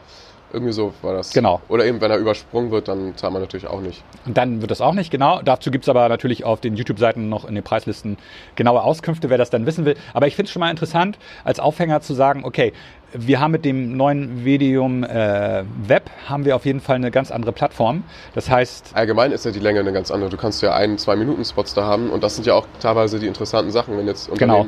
[0.54, 1.32] Irgendwie so war das.
[1.32, 1.61] Genau.
[1.68, 4.04] Oder eben, wenn er übersprungen wird, dann zahlt man natürlich auch nicht.
[4.25, 5.42] Und dann wird das auch nicht, genau.
[5.44, 8.16] Dazu gibt es aber natürlich auf den YouTube-Seiten noch in den Preislisten
[8.54, 9.96] genaue Auskünfte, wer das dann wissen will.
[10.12, 12.73] Aber ich finde es schon mal interessant, als Aufhänger zu sagen, okay,
[13.12, 17.30] wir haben mit dem neuen Medium äh, Web haben wir auf jeden Fall eine ganz
[17.30, 18.04] andere Plattform.
[18.34, 20.30] Das heißt, Allgemein ist ja die Länge eine ganz andere.
[20.30, 23.19] Du kannst ja ein, zwei Minuten Spots da haben und das sind ja auch teilweise
[23.19, 24.67] die interessanten Sachen, wenn jetzt Genau.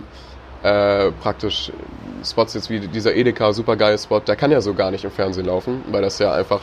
[0.66, 1.70] Äh, praktisch
[2.24, 5.46] Spots jetzt wie dieser Edeka supergeile Spot, der kann ja so gar nicht im Fernsehen
[5.46, 6.60] laufen, weil das ja einfach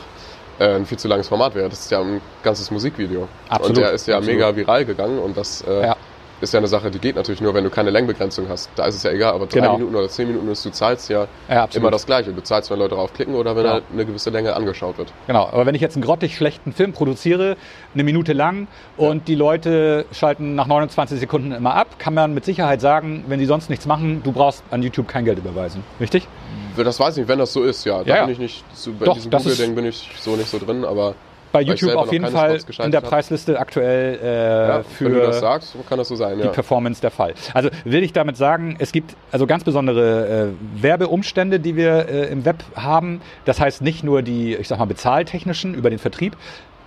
[0.58, 1.70] äh, ein viel zu langes Format wäre.
[1.70, 3.28] Das ist ja ein ganzes Musikvideo.
[3.48, 4.36] Absolut, Und der ist ja absolut.
[4.36, 5.96] mega viral gegangen und das äh, Ja.
[6.44, 8.70] Ist ja eine Sache, die geht natürlich nur, wenn du keine Längenbegrenzung hast.
[8.76, 9.72] Da ist es ja egal, aber drei Genau.
[9.78, 12.32] Minuten oder zehn Minuten ist, du zahlst ja, Ja, immer das Gleiche.
[12.32, 13.74] Du zahlst, wenn Leute draufklicken oder wenn Genau.
[13.74, 15.12] halt eine gewisse Länge angeschaut wird.
[15.26, 17.56] Genau, aber wenn ich jetzt einen grottig schlechten Film produziere,
[17.94, 22.44] eine Minute lang und die Leute schalten nach 29 Sekunden immer ab, kann man mit
[22.44, 25.82] Sicherheit sagen, wenn sie sonst nichts machen, du brauchst an YouTube kein Geld überweisen.
[26.00, 26.28] Richtig?
[26.76, 28.02] Das weiß ich nicht, wenn das so ist, ja.
[28.02, 28.22] Da Ja, ja.
[28.24, 31.14] bin ich nicht, so, bei Doch, diesem Google-Ding bin ich so nicht so drin, aber
[31.54, 33.00] Bei YouTube auf jeden Fall in der.
[33.00, 36.50] Preisliste aktuell äh, ja, für sagst, kann das so sein, die ja.
[36.50, 37.34] Performance der Fall.
[37.52, 42.32] Also will ich damit sagen, es gibt also ganz besondere äh, Werbeumstände, die wir äh,
[42.32, 43.20] im Web haben.
[43.44, 46.36] Das heißt nicht nur die, ich sag mal, bezahltechnischen über den Vertrieb.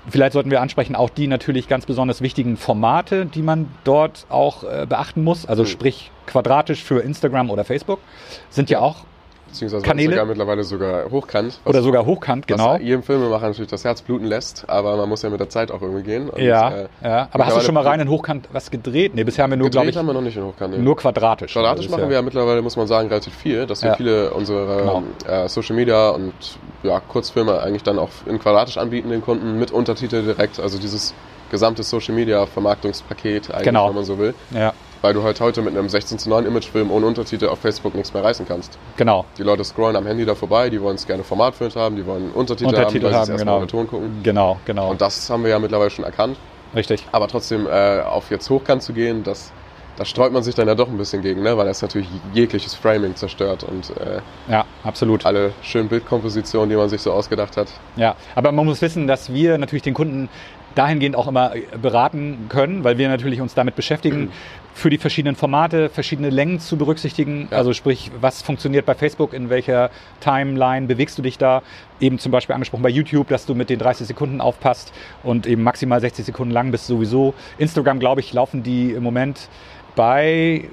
[0.09, 4.63] Vielleicht sollten wir ansprechen auch die natürlich ganz besonders wichtigen Formate, die man dort auch
[4.63, 5.45] äh, beachten muss.
[5.45, 5.67] Also Mhm.
[5.67, 7.99] sprich quadratisch für Instagram oder Facebook
[8.49, 9.05] sind ja auch
[9.47, 10.05] Beziehungsweise Kanäle?
[10.09, 11.59] Instagram mittlerweile sogar hochkant.
[11.63, 12.73] was- oder sogar hochkant, genau.
[12.73, 15.71] Was jedem Filmemacher natürlich das Herz bluten lässt, aber man muss ja mit der Zeit
[15.71, 16.29] auch irgendwie gehen.
[16.29, 17.29] Und, Ja, äh, ja.
[17.31, 19.15] Aber hast du schon mal rein in Hochkant was gedreht?
[19.15, 20.73] Nee, bisher haben wir nur, glaube ich, haben wir noch nicht in Hochkant.
[20.75, 20.79] nee.
[20.83, 21.53] nur quadratisch.
[21.53, 23.95] Quadratisch ist machen ja- wir ja mittlerweile, muss man sagen, relativ viel, dass wir Ja.
[23.95, 25.03] viele unserer Genau.
[25.27, 26.33] äh, Social Media und
[26.83, 30.59] ja, Kurzfilme eigentlich dann auch in quadratisch anbieten den Kunden mit Untertitel direkt.
[30.59, 31.13] Also dieses
[31.49, 33.87] gesamte Social Media Vermarktungspaket eigentlich, Genau.
[33.87, 34.33] wenn man so will.
[34.51, 37.93] Ja, Weil du halt heute mit einem 16 zu 9 Imagefilm ohne Untertitel auf Facebook
[37.95, 38.77] nichts mehr reißen kannst.
[38.97, 39.25] genau.
[39.37, 42.31] Die Leute scrollen am Handy da vorbei, die wollen es gerne formatfüllt haben, die wollen
[42.31, 43.57] Untertitel, Untertitel haben, weil sie erstmal genau.
[43.57, 44.19] ohne Ton gucken.
[44.23, 44.89] Genau, genau.
[44.89, 46.37] Und das haben wir ja mittlerweile schon erkannt.
[46.75, 47.05] Richtig.
[47.11, 49.51] Aber trotzdem äh, auf jetzt hochkant zu gehen, das,
[49.95, 51.57] da sträubt man sich dann ja doch ein bisschen gegen, ne?
[51.57, 54.19] weil das natürlich jegliches Framing zerstört und äh,
[54.51, 55.25] Ja, absolut.
[55.25, 57.67] alle schönen Bildkompositionen, die man sich so ausgedacht hat.
[57.95, 60.29] Ja, aber man muss wissen, dass wir natürlich den Kunden
[60.77, 64.31] dahingehend auch immer äh, beraten können, weil wir natürlich uns damit beschäftigen.
[64.73, 67.47] für die verschiedenen Formate verschiedene Längen zu berücksichtigen.
[67.49, 67.57] Ja.
[67.57, 71.63] Also sprich, was funktioniert bei Facebook, in welcher Timeline bewegst du dich da?
[71.99, 75.63] Eben zum Beispiel angesprochen bei YouTube, dass du mit den 30 Sekunden aufpasst und eben
[75.63, 77.33] maximal 60 Sekunden lang bist sowieso.
[77.57, 79.49] Instagram, glaube ich, laufen die im Moment
[79.95, 80.69] bei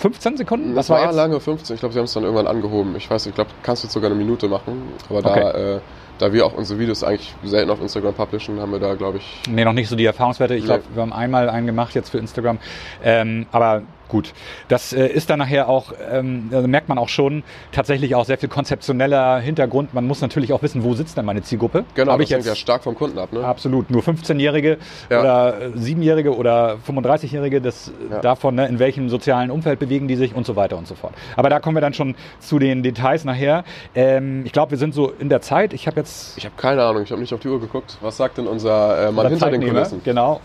[0.00, 0.74] 15 Sekunden.
[0.74, 1.74] Das war, lange 15.
[1.74, 2.96] Ich glaube, sie haben es dann irgendwann angehoben.
[2.96, 4.82] Ich weiß, nicht, ich glaube, kannst jetzt sogar eine Minute machen.
[5.10, 5.74] Aber da, Okay.
[5.76, 5.80] äh,
[6.18, 9.42] da wir auch unsere Videos eigentlich selten auf Instagram publishen, haben wir da, glaube ich,
[9.48, 10.54] Nee, noch nicht so die Erfahrungswerte.
[10.54, 10.66] Ich Nee.
[10.68, 12.58] glaube, wir haben einmal einen gemacht jetzt für Instagram.
[13.04, 14.32] Ähm, aber gut,
[14.68, 17.42] das äh, ist dann nachher auch, ähm, also merkt man auch schon,
[17.72, 19.94] tatsächlich auch sehr viel konzeptioneller Hintergrund.
[19.94, 21.84] Man muss natürlich auch wissen, wo sitzt denn meine Zielgruppe?
[21.94, 23.32] genau, Hab das ich hängt jetzt ja stark vom Kunden ab.
[23.32, 23.44] Ne?
[23.44, 25.20] Absolut, nur 15-Jährige Ja.
[25.20, 28.20] oder äh, 7-Jährige oder 35-Jährige, das äh, Ja.
[28.20, 31.14] davon, ne, in welchem sozialen Umfeld bewegen die sich und so weiter und so fort.
[31.36, 33.64] Aber da kommen wir dann schon zu den Details nachher.
[33.94, 35.72] Ähm, ich glaube, wir sind so in der Zeit.
[35.72, 37.96] Ich habe jetzt Ich habe keine Ahnung, ich habe nicht auf die Uhr geguckt.
[38.00, 40.00] Was sagt denn unser äh, Mann unser hinter den Kulissen?
[40.04, 40.40] Genau,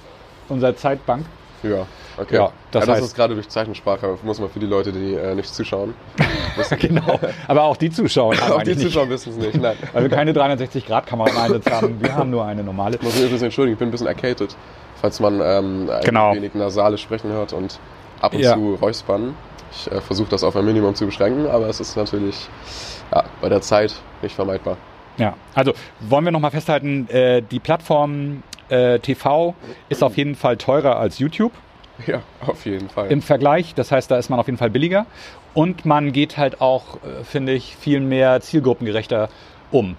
[0.49, 1.25] unser Zeitbank.
[1.63, 2.35] Ja, okay.
[2.35, 5.35] Ja, das das heißt- ist gerade durch Zeichensprache, muss man für die Leute, die äh,
[5.35, 5.93] nicht zuschauen.
[6.79, 7.19] genau.
[7.47, 9.75] Aber auch die Zuschauer haben Auch die Zuschauer wissen es nicht, nein.
[9.93, 12.01] weil wir keine 360-Grad-Kamera im Einsatz haben.
[12.01, 12.95] Wir haben nur eine normale.
[12.95, 14.55] Ich muss mich übrigens entschuldigen, ich bin ein bisschen arcated,
[15.01, 16.33] falls man ähm, ein Genau.
[16.33, 17.79] wenig nasale sprechen hört und
[18.21, 18.53] ab und Ja.
[18.53, 19.35] zu räuspern.
[19.71, 22.47] Ich äh, versuche das auf ein Minimum zu beschränken, aber es ist natürlich
[23.13, 24.77] ja, bei der Zeit nicht vermeidbar.
[25.17, 29.53] Ja, also wollen wir nochmal festhalten, äh, die Plattform äh, TV
[29.89, 31.51] ist auf jeden Fall teurer als YouTube
[32.07, 33.11] Ja, auf jeden Fall.
[33.11, 33.73] im Vergleich.
[33.75, 35.05] Das heißt, da ist man auf jeden Fall billiger.
[35.53, 39.29] Und man geht halt auch, äh, finde ich, viel mehr zielgruppengerechter
[39.71, 39.95] um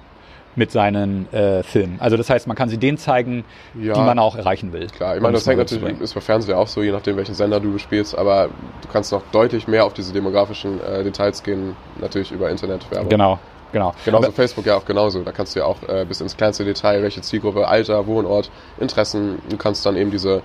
[0.54, 1.96] mit seinen äh, Filmen.
[2.00, 3.44] Also das heißt, man kann sie denen zeigen,
[3.78, 3.92] Ja.
[3.92, 4.86] die man auch erreichen will.
[4.86, 7.34] Klar, ich meine, das hängt natürlich, ist bei Fernsehen ja auch so, je nachdem, welchen
[7.34, 8.48] Sender du bespielst, aber
[8.80, 13.10] du kannst noch deutlich mehr auf diese demografischen äh, Details gehen, natürlich über Internetwerbung.
[13.10, 13.38] Genau,
[13.72, 13.94] genau.
[14.06, 15.22] Genauso Aber- Facebook ja auch genauso.
[15.24, 19.38] Da kannst du ja auch äh, bis ins kleinste Detail, welche Zielgruppe, Alter, Wohnort, Interessen.
[19.50, 20.40] Du kannst dann eben diese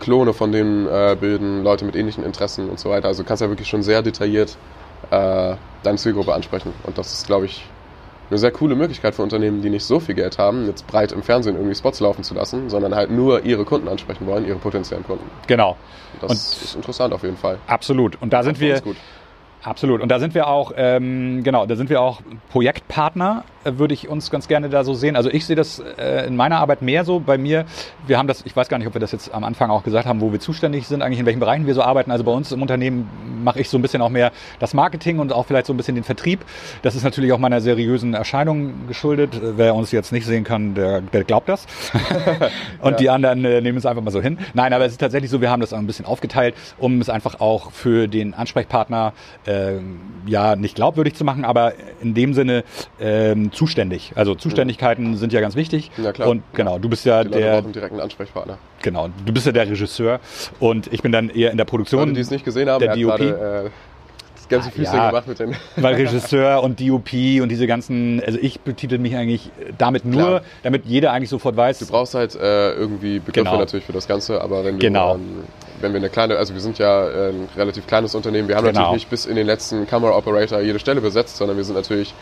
[0.00, 3.08] Klone von denen äh, bilden, Leute mit ähnlichen Interessen und so weiter.
[3.08, 4.56] Also du kannst ja wirklich schon sehr detailliert
[5.10, 6.72] äh, deine Zielgruppe ansprechen.
[6.84, 7.64] Und das ist, glaube ich,
[8.30, 11.22] eine sehr coole Möglichkeit für Unternehmen, die nicht so viel Geld haben, jetzt breit im
[11.22, 15.04] Fernsehen irgendwie Spots laufen zu lassen, sondern halt nur ihre Kunden ansprechen wollen, ihre potenziellen
[15.04, 15.28] Kunden.
[15.46, 15.76] Genau,
[16.20, 17.58] Das Und- ist interessant auf jeden Fall.
[17.66, 18.20] absolut.
[18.22, 18.96] Und da sind wir, gut.
[19.62, 20.00] Absolut.
[20.00, 22.20] Und da sind wir auch, ähm, genau, da sind wir auch
[22.50, 25.16] Projektpartner, äh, würde ich uns ganz gerne da so sehen.
[25.16, 27.20] Also ich sehe das äh, in meiner Arbeit mehr so.
[27.20, 27.66] Bei mir,
[28.06, 30.06] wir haben das, ich weiß gar nicht, ob wir das jetzt am Anfang auch gesagt
[30.06, 32.10] haben, wo wir zuständig sind, eigentlich in welchen Bereichen wir so arbeiten.
[32.10, 33.10] Also bei uns im Unternehmen
[33.44, 35.94] mache ich so ein bisschen auch mehr das Marketing und auch vielleicht so ein bisschen
[35.94, 36.40] den Vertrieb.
[36.80, 39.34] Das ist natürlich auch meiner seriösen Erscheinung geschuldet.
[39.34, 41.66] Äh, Wer uns jetzt nicht sehen kann, der, der glaubt das.
[42.80, 42.96] und Ja.
[42.96, 44.38] die anderen äh, nehmen es einfach mal so hin.
[44.54, 47.10] Nein, aber es ist tatsächlich so, wir haben das auch ein bisschen aufgeteilt, um es
[47.10, 49.12] einfach auch für den Ansprechpartner
[49.50, 52.62] ähm, ja nicht glaubwürdig zu machen, aber in dem Sinne
[53.00, 54.12] ähm, zuständig.
[54.14, 55.90] Also Zuständigkeiten sind ja ganz wichtig.
[56.02, 56.28] Ja, klar.
[56.28, 58.58] Und genau, du bist ja Die Leute der, brauchen direkt einen Ansprechpartner.
[58.82, 60.20] genau, du bist ja der Regisseur
[60.60, 62.00] und ich bin dann eher in der Produktion.
[62.02, 63.16] Leute, die es nicht gesehen haben, der er DOP.
[63.16, 63.70] gerade äh,
[64.36, 65.08] das ganze Füßchen Ja.
[65.10, 65.56] gemacht mit den...
[65.76, 70.42] weil Regisseur und DOP und diese ganzen, also ich betitel mich eigentlich damit nur, Klar.
[70.64, 73.58] damit jeder eigentlich sofort weiß, Du brauchst halt äh, irgendwie Begriffe Genau.
[73.58, 75.14] natürlich für das Ganze, aber wenn du, Genau.
[75.14, 75.44] ähm,
[75.80, 78.66] wenn wir eine kleine, also wir sind ja äh, ein relativ kleines Unternehmen, wir haben
[78.66, 78.80] Genau.
[78.80, 82.14] natürlich nicht bis in den letzten Camera Operator jede Stelle besetzt, sondern wir sind natürlich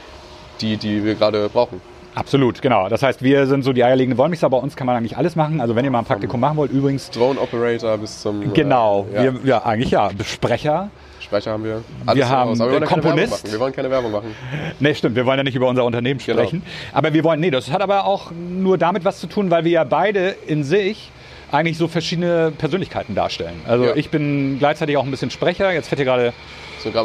[0.60, 1.80] die, die wir gerade brauchen.
[2.14, 2.88] Absolut, genau.
[2.88, 4.48] Das heißt, wir sind so die eierlegende Wollmilchsau.
[4.48, 5.60] Bei uns kann man eigentlich alles machen.
[5.60, 9.26] Also wenn ihr mal ein Praktikum machen wollt, übrigens, Drone Operator bis zum genau, äh,
[9.26, 10.90] ja, wir, ja, eigentlich ja, Besprecher.
[11.20, 11.82] Sprecher haben wir.
[12.14, 13.30] Wir haben wir wollen ja keine Komponist.
[13.30, 13.52] Werbung machen.
[13.52, 14.34] Wir wollen keine Werbung machen.
[14.80, 16.38] Nee, stimmt, wir wollen ja nicht über unser Unternehmen Genau.
[16.40, 16.62] sprechen.
[16.92, 19.72] Aber wir wollen, nee, das hat aber auch nur damit was zu tun, weil wir
[19.72, 21.12] ja beide in sich
[21.52, 23.60] eigentlich so verschiedene Persönlichkeiten darstellen.
[23.66, 23.96] Also Ja.
[23.96, 25.72] ich bin gleichzeitig auch ein bisschen Sprecher.
[25.72, 26.32] Jetzt fährt hier gerade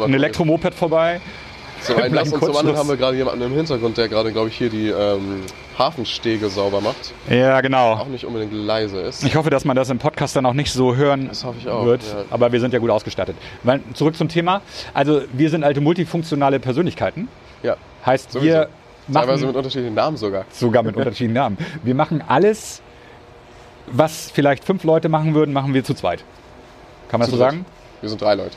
[0.04, 0.14] ein.
[0.14, 1.20] Elektromoped vorbei.
[1.82, 4.48] Zum einen das und zum anderen haben wir gerade jemanden im Hintergrund, der gerade, glaube
[4.48, 5.42] ich, hier die ähm,
[5.78, 7.12] Hafenstege sauber macht.
[7.28, 7.92] Ja, genau.
[7.94, 9.22] Auch nicht unbedingt leise ist.
[9.22, 11.68] Ich hoffe, dass man das im Podcast dann auch nicht so hören Das hoffe ich
[11.68, 12.02] auch, wird.
[12.04, 12.24] ja.
[12.30, 13.36] Aber wir sind ja gut ausgestattet.
[13.64, 14.62] Weil, zurück zum Thema.
[14.94, 17.28] Also wir sind alte multifunktionale Persönlichkeiten.
[17.62, 17.76] Ja,
[18.06, 18.46] Heißt, Sowieso.
[18.50, 18.68] wir
[19.12, 20.46] teilweise machen mit unterschiedlichen Namen sogar.
[20.52, 21.58] sogar mit unterschiedlichen Namen.
[21.82, 22.80] Wir machen alles,
[23.86, 26.24] was vielleicht fünf Leute machen würden, machen wir zu zweit.
[27.08, 27.52] Kann man das Zu so dritt.
[27.52, 27.66] sagen?
[28.00, 28.56] Wir sind drei Leute.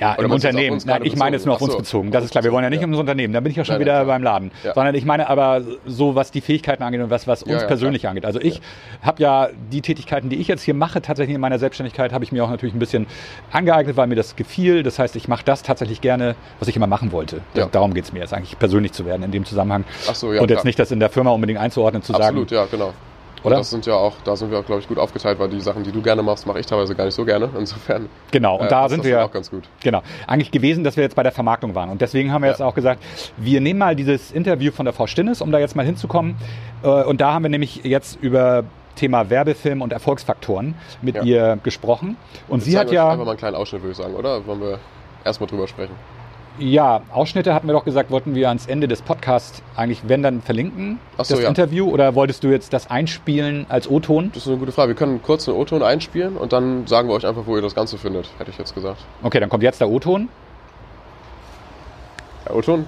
[0.00, 0.80] Ja, Oder im Unternehmen.
[0.86, 2.10] Nein, ich meine jetzt nur auf uns so, bezogen.
[2.10, 2.42] Das ist klar.
[2.42, 3.34] Wir wollen ja nicht bezogen, ums Unternehmen.
[3.34, 4.14] Da bin ich ja schon Nein, wieder nein, klar.
[4.14, 4.50] beim Laden.
[4.64, 4.72] Ja.
[4.72, 7.66] Sondern ich meine aber so, was die Fähigkeiten angeht und was, was uns Ja, ja,
[7.66, 8.24] persönlich angeht.
[8.24, 8.62] Also ich
[9.02, 12.32] habe ja die Tätigkeiten, die ich jetzt hier mache, tatsächlich in meiner Selbstständigkeit, habe ich
[12.32, 13.06] mir auch natürlich ein bisschen
[13.52, 14.82] angeeignet, weil mir das gefiel.
[14.82, 17.42] Das heißt, ich mache das tatsächlich gerne, was ich immer machen wollte.
[17.52, 17.66] Ja.
[17.66, 19.84] Darum geht es mir jetzt eigentlich persönlich zu werden in dem Zusammenhang.
[20.08, 20.66] Ach so, ja, und jetzt klar.
[20.66, 22.62] nicht das in der Firma unbedingt einzuordnen, zu Absolut, sagen.
[22.62, 22.94] ja, genau.
[23.42, 23.56] Oder?
[23.56, 25.60] Und das sind ja auch, da sind wir auch, glaube ich, gut aufgeteilt, weil die
[25.60, 27.48] Sachen, die du gerne machst, mache ich teilweise gar nicht so gerne.
[27.58, 28.08] Insofern.
[28.30, 29.64] Genau, und äh, da passt sind das wir auch ganz gut.
[29.82, 30.02] Genau.
[30.26, 31.88] Eigentlich gewesen, dass wir jetzt bei der Vermarktung waren.
[31.90, 32.52] Und deswegen haben wir Ja.
[32.52, 33.02] jetzt auch gesagt,
[33.36, 36.36] wir nehmen mal dieses Interview von der Frau Stinnes, um da jetzt mal hinzukommen.
[36.82, 38.64] Äh, Und da haben wir nämlich jetzt über
[38.96, 41.22] Thema Werbefilm und Erfolgsfaktoren mit Ja.
[41.22, 42.16] ihr gesprochen.
[42.48, 44.46] Und sie Zeigen hat ja, Einfach mal einen kleinen Ausschnitt, würde ich sagen, oder?
[44.46, 44.78] Wollen wir
[45.24, 45.94] erstmal drüber sprechen?
[46.58, 50.42] Ja, Ausschnitte hatten wir doch gesagt, wollten wir ans Ende des Podcasts eigentlich, wenn dann
[50.42, 51.48] verlinken, so, das ja.
[51.48, 54.30] Interview, oder wolltest du jetzt das einspielen als O-Ton?
[54.34, 54.88] Das ist eine gute Frage.
[54.88, 57.74] Wir können kurz einen O-Ton einspielen und dann sagen wir euch einfach, wo ihr das
[57.74, 59.04] Ganze findet, hätte ich jetzt gesagt.
[59.22, 60.28] Okay, dann kommt jetzt der O-Ton,
[62.46, 62.86] Der O-Ton?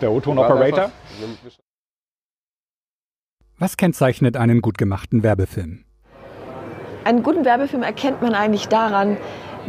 [0.00, 0.90] der O-Ton-Operator.
[3.58, 5.84] Was kennzeichnet einen gut gemachten Werbefilm?
[7.04, 9.16] Einen guten Werbefilm erkennt man eigentlich daran,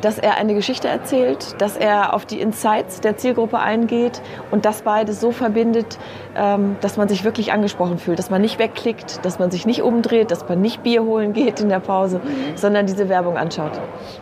[0.01, 4.81] dass er eine Geschichte erzählt, dass er auf die Insights der Zielgruppe eingeht und das
[4.81, 5.97] beides so verbindet,
[6.35, 9.81] ähm, dass man sich wirklich angesprochen fühlt, dass man nicht wegklickt, dass man sich nicht
[9.81, 12.21] umdreht, dass man nicht Bier holen geht in der Pause,
[12.55, 13.71] sondern diese Werbung anschaut.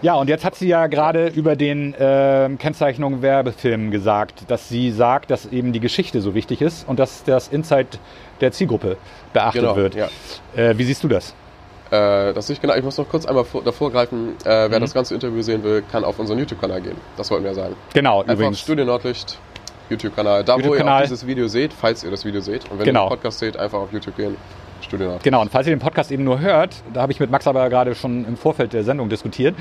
[0.01, 4.91] Ja, und jetzt hat sie ja gerade über den ähm, Kennzeichnung Werbefilm gesagt, dass sie
[4.91, 7.99] sagt, dass eben die Geschichte so wichtig ist und dass das Insight
[8.41, 8.97] der Zielgruppe
[9.33, 9.95] beachtet Genau, wird.
[9.95, 10.07] ja.
[10.55, 11.33] Äh, wie siehst du das?
[11.93, 12.73] Äh, das ich genau.
[12.75, 14.35] Ich muss noch kurz einmal vor, davor greifen.
[14.45, 14.71] Äh, Mhm.
[14.71, 16.97] wer das ganze Interview sehen will, kann auf unseren YouTube-Kanal gehen.
[17.17, 17.75] Das wollten wir sagen.
[17.93, 18.59] Genau, Einfach übrigens.
[18.61, 19.37] Studio Nordlicht,
[19.89, 20.43] YouTube-Kanal.
[20.43, 22.63] Da, wo ihr auch dieses Video seht, falls ihr das Video seht.
[22.71, 23.05] Und wenn Genau.
[23.05, 24.35] ihr den Podcast seht, einfach auf YouTube gehen.
[24.81, 25.23] Studio Nordlicht.
[25.23, 27.69] Genau, und falls ihr den Podcast eben nur hört, da habe ich mit Max aber
[27.69, 29.55] gerade schon im Vorfeld der Sendung diskutiert,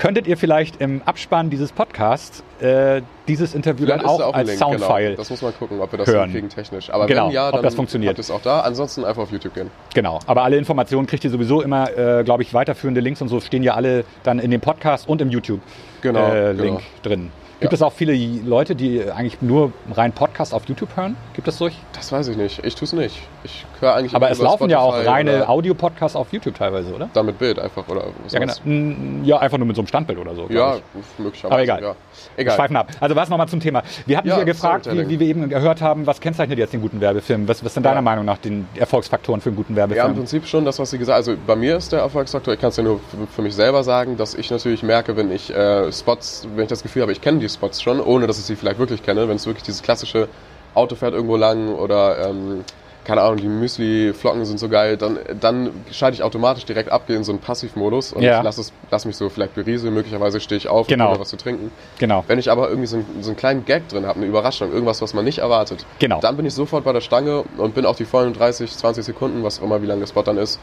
[0.00, 4.34] könntet ihr vielleicht im Abspann dieses Podcasts äh, dieses Interview Vielleicht dann ist auch, auch
[4.34, 5.04] als Link, Soundfile.
[5.10, 5.16] Genau.
[5.18, 6.30] Das muss man gucken, ob wir das hören.
[6.30, 6.88] hinkriegen technisch.
[6.90, 8.18] Aber Genau, wenn ja, ob dann das funktioniert.
[8.18, 8.60] es auch da.
[8.60, 9.70] Ansonsten einfach auf YouTube gehen.
[9.94, 13.40] Genau, aber alle Informationen kriegt ihr sowieso immer, äh, glaube ich, weiterführende Links und so
[13.40, 16.80] stehen ja alle dann in dem Podcast und im YouTube-Link Genau, äh, genau.
[17.02, 17.30] Drin.
[17.60, 17.76] Gibt Ja.
[17.76, 21.14] es auch viele Leute, die eigentlich nur rein Podcast auf YouTube hören?
[21.34, 21.76] Gibt es solche?
[21.92, 22.64] Das weiß ich nicht.
[22.64, 23.20] Ich tue es nicht.
[23.42, 27.08] Ich höre eigentlich Aber es laufen ja auch Spotify reine Audio-Podcasts auf YouTube teilweise, oder?
[27.14, 29.24] Damit Bild einfach oder was Ja, genau.
[29.24, 30.46] ja, einfach nur mit so einem Standbild oder so.
[30.50, 30.82] Ja, ich.
[31.18, 31.52] möglicherweise.
[31.54, 31.82] Aber egal.
[31.82, 31.94] Ja.
[32.36, 32.56] Egal.
[32.56, 32.88] schweifen ab.
[33.00, 33.82] Also was nochmal zum Thema.
[34.04, 36.82] Wir hatten Ja, ja gefragt, wie, wie wir eben gehört haben, was kennzeichnet jetzt den
[36.82, 37.48] guten Werbefilm?
[37.48, 38.02] Was, was sind deiner Ja.
[38.02, 40.16] Meinung nach den Erfolgsfaktoren für einen guten Ja, im Werbefilm?
[40.16, 41.26] Prinzip schon das, was sie gesagt hat.
[41.28, 43.82] Also bei mir ist der Erfolgsfaktor, ich kann es ja nur für, für mich selber
[43.84, 47.20] sagen, dass ich natürlich merke, wenn ich äh, Spots, wenn ich das Gefühl habe, ich
[47.22, 49.82] kenne die Spots schon, ohne dass ich sie vielleicht wirklich kenne, wenn es wirklich dieses
[49.82, 50.28] klassische
[50.74, 52.64] Auto fährt irgendwo lang oder ähm,
[53.10, 57.16] keine Ahnung, die Müsli-Flocken sind so geil, dann, dann schalte ich automatisch direkt ab, gehe
[57.16, 58.40] in so einen Passivmodus und Ja.
[58.40, 61.06] lass, es, lass mich so vielleicht berieseln, möglicherweise stehe ich auf Genau.
[61.06, 61.72] und hole was zu trinken.
[61.98, 62.22] genau.
[62.28, 65.02] Wenn ich aber irgendwie so, einen- so einen kleinen Gag drin habe, eine Überraschung, irgendwas,
[65.02, 66.20] was man nicht erwartet, Genau.
[66.20, 69.42] dann bin ich sofort bei der Stange und bin auch die vollen 30, 20 Sekunden,
[69.42, 70.60] was auch immer, wie lange der Spot dann ist,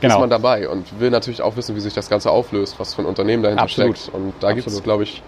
[0.00, 0.14] Genau.
[0.14, 3.02] ist man dabei und will natürlich auch wissen, wie sich das Ganze auflöst, was für
[3.02, 3.98] ein Unternehmen dahinter Absolut.
[3.98, 4.14] steckt.
[4.16, 5.22] Und da gibt es, glaube ich,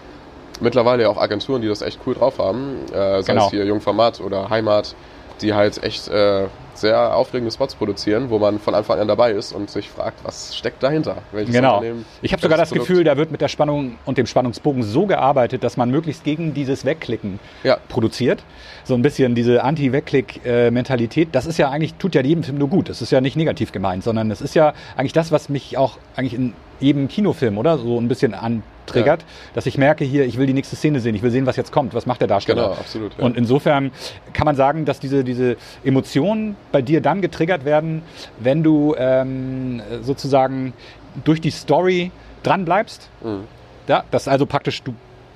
[0.61, 3.45] mittlerweile auch Agenturen, die das echt cool drauf haben, äh, sei Genau.
[3.45, 4.95] es hier Jungformat oder Heimat,
[5.41, 9.53] die halt echt äh, sehr aufregende Spots produzieren, wo man von Anfang an dabei ist
[9.53, 11.17] und sich fragt, was steckt dahinter?
[11.31, 11.81] Welches Genau.
[12.21, 12.87] Ich habe sogar das Produkt?
[12.89, 16.53] Gefühl, da wird mit der Spannung und dem Spannungsbogen so gearbeitet, dass man möglichst gegen
[16.53, 17.77] dieses Wegklicken Ja.
[17.87, 18.43] produziert.
[18.83, 21.29] So ein bisschen diese Anti-Wegklick-Mentalität.
[21.31, 22.89] Das ist ja eigentlich, tut ja jedem Film nur gut.
[22.89, 25.97] Das ist ja nicht negativ gemeint, sondern es ist ja eigentlich das, was mich auch
[26.15, 27.77] eigentlich in jedem Kinofilm, oder?
[27.77, 28.33] So ein bisschen
[28.85, 31.55] antriggert, dass ich merke hier, ich will die nächste Szene sehen, ich will sehen, was
[31.55, 32.63] jetzt kommt, was macht der Darsteller.
[32.69, 33.23] Genau, absolut, ja.
[33.25, 33.91] Und insofern
[34.33, 38.03] kann man sagen, dass diese, diese Emotionen bei dir dann getriggert werden,
[38.39, 40.73] wenn du ähm, sozusagen
[41.23, 42.11] durch die Story
[42.43, 43.09] dran bleibst.
[43.23, 43.45] Mhm.
[43.87, 44.93] Ja, das also praktisch, du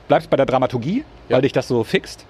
[0.08, 1.36] bleibst bei der Dramaturgie, Ja.
[1.36, 2.26] weil dich das so fixt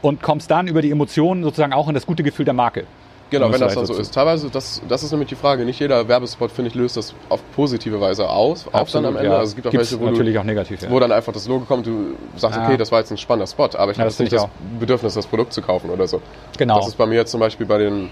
[0.00, 2.84] und kommst dann über die Emotionen sozusagen auch in das gute Gefühl der Marke.
[3.32, 4.14] Genau, wenn das dann so ist.
[4.14, 7.40] Teilweise, das, das ist nämlich die Frage, nicht jeder Werbespot, finde ich, löst das auf
[7.56, 9.28] positive Weise aus, auch dann am Ende.
[9.30, 9.38] ja.
[9.38, 10.82] Also es gibt auch Gibt's welche, wo, natürlich du, auch negativ.
[10.82, 10.90] Ja.
[10.90, 12.64] wo dann einfach das Logo kommt, du sagst, Ja.
[12.66, 15.14] okay, das war jetzt ein spannender Spot, aber ich Ja, habe nicht das ich Bedürfnis,
[15.14, 16.20] das Produkt zu kaufen oder so.
[16.58, 16.76] Genau.
[16.78, 18.10] Das ist bei mir jetzt zum Beispiel bei den,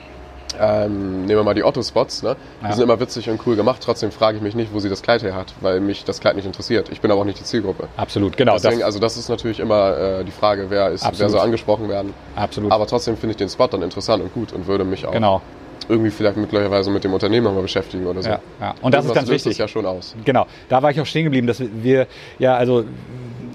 [0.61, 2.37] ähm, nehmen wir mal die Otto-Spots, ne?
[2.61, 2.73] die Ja.
[2.73, 5.23] sind immer witzig und cool gemacht, trotzdem frage ich mich nicht, wo sie das Kleid
[5.23, 6.89] her hat, weil mich das Kleid nicht interessiert.
[6.91, 7.89] Ich bin aber auch nicht die Zielgruppe.
[7.97, 8.55] Absolut, genau.
[8.55, 11.33] Deswegen, das, also das ist natürlich immer äh, die Frage, wer, ist, wer Absolut.
[11.33, 12.13] so angesprochen werden.
[12.37, 12.73] absolut.
[12.73, 15.41] Aber trotzdem finde ich den Spot dann interessant und gut und würde mich auch genau.
[15.89, 18.29] irgendwie vielleicht möglicherweise mit dem Unternehmen nochmal beschäftigen oder so.
[18.29, 18.75] Ja, ja.
[18.83, 19.53] Und das ist Irgendwas ganz löst wichtig.
[19.53, 20.15] es ja schon aus.
[20.25, 22.07] Genau, da war ich auch stehen geblieben, dass wir,
[22.39, 22.85] ja, also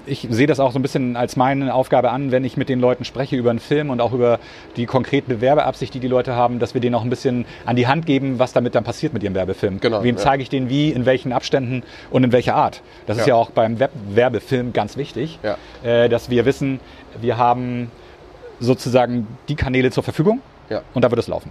[0.06, 2.80] ich sehe das auch so ein bisschen als meine Aufgabe an, wenn ich mit den
[2.80, 4.38] Leuten spreche über einen Film und auch über
[4.76, 7.86] die konkrete Bewerbeabsicht, die die Leute haben, dass wir denen auch ein bisschen an die
[7.86, 9.80] Hand geben, was damit dann passiert mit ihrem Werbefilm.
[9.80, 10.22] Genau, Wem ja.
[10.22, 12.82] zeige ich den wie, in welchen Abständen und in welcher Art.
[13.06, 13.34] Das ist Ja.
[13.34, 15.56] ja auch beim Web Werbefilm ganz wichtig, Ja.
[15.82, 16.80] äh, dass wir wissen,
[17.20, 17.90] wir haben
[18.60, 20.40] sozusagen die Kanäle zur Verfügung
[20.70, 20.82] Ja.
[20.94, 21.50] und da wird es laufen.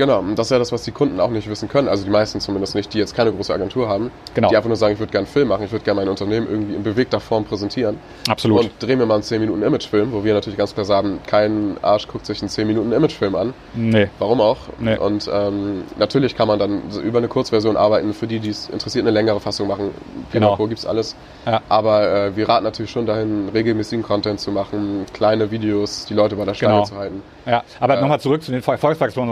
[0.00, 1.86] Genau, und das ist ja das, was die Kunden auch nicht wissen können.
[1.86, 4.10] Also die meisten zumindest nicht, die jetzt keine große Agentur haben.
[4.32, 4.48] Genau.
[4.48, 6.46] Die einfach nur sagen, ich würde gerne einen Film machen, ich würde gerne mein Unternehmen
[6.48, 7.98] irgendwie in bewegter Form präsentieren.
[8.26, 8.60] Absolut.
[8.62, 11.76] Und drehen wir mal einen 10 Minuten Imagefilm, wo wir natürlich ganz klar sagen, kein
[11.82, 13.52] Arsch guckt sich einen 10 Minuten Imagefilm an.
[13.74, 14.08] nee.
[14.18, 14.56] Warum auch?
[14.78, 14.96] Nee.
[14.96, 19.04] Und ähm, natürlich kann man dann über eine Kurzversion arbeiten, für die, die es interessiert,
[19.04, 19.90] eine längere Fassung machen.
[20.32, 20.56] Genau.
[20.56, 20.68] Genau.
[20.68, 21.14] gibt's alles.
[21.44, 21.60] Ja.
[21.68, 26.36] Aber äh, wir raten natürlich schon dahin, regelmäßigen Content zu machen, kleine Videos, die Leute
[26.36, 26.84] bei der Stange Genau.
[26.86, 27.22] zu halten.
[27.46, 28.62] Ja, aber Äh, nochmal zurück zu den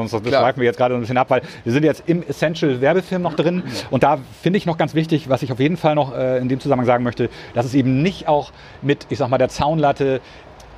[0.09, 0.43] sonst das klar.
[0.43, 3.63] schweifen wir jetzt gerade ein bisschen ab, weil wir sind jetzt im Essential-Werbefilm noch drin.
[3.91, 6.49] Und da finde ich noch ganz wichtig, was ich auf jeden Fall noch äh, in
[6.49, 8.51] dem Zusammenhang sagen möchte, dass es eben nicht auch
[8.83, 10.21] mit, ich sag mal, der Zaunlatte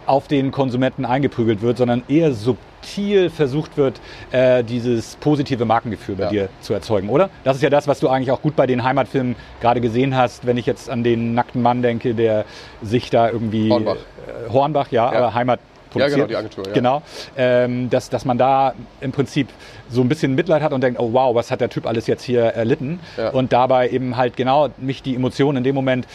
[0.07, 4.01] auf den Konsumenten eingeprügelt wird, sondern eher subtil versucht wird,
[4.33, 6.31] äh, dieses positive Markengefühl bei Ja.
[6.31, 7.31] dir zu erzeugen, oder?
[7.45, 10.47] Das ist ja das, was du eigentlich auch gut bei den Heimatfilmen gerade gesehen hast,
[10.47, 12.45] wenn ich jetzt an den nackten Mann denke, der
[12.83, 13.71] sich da irgendwie...
[13.71, 13.97] Hornbach.
[13.97, 15.19] Äh, Hornbach, ja, Ja.
[15.19, 15.61] aber Heimat
[15.95, 16.15] Ja, produziert.
[16.15, 16.73] genau, die Agentur, ja.
[16.73, 17.03] Genau,
[17.37, 19.49] ähm, dass, dass man da im Prinzip
[19.91, 22.23] so ein bisschen Mitleid hat und denkt, oh wow, was hat der Typ alles jetzt
[22.23, 23.01] hier erlitten?
[23.17, 23.31] Ja.
[23.31, 26.07] Und dabei eben halt genau mich die Emotionen in dem Moment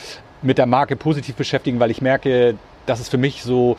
[0.42, 3.78] mit der Marke positiv beschäftigen, weil ich merke, das ist für mich so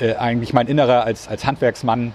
[0.00, 2.12] äh, eigentlich mein innerer als, als Handwerksmann,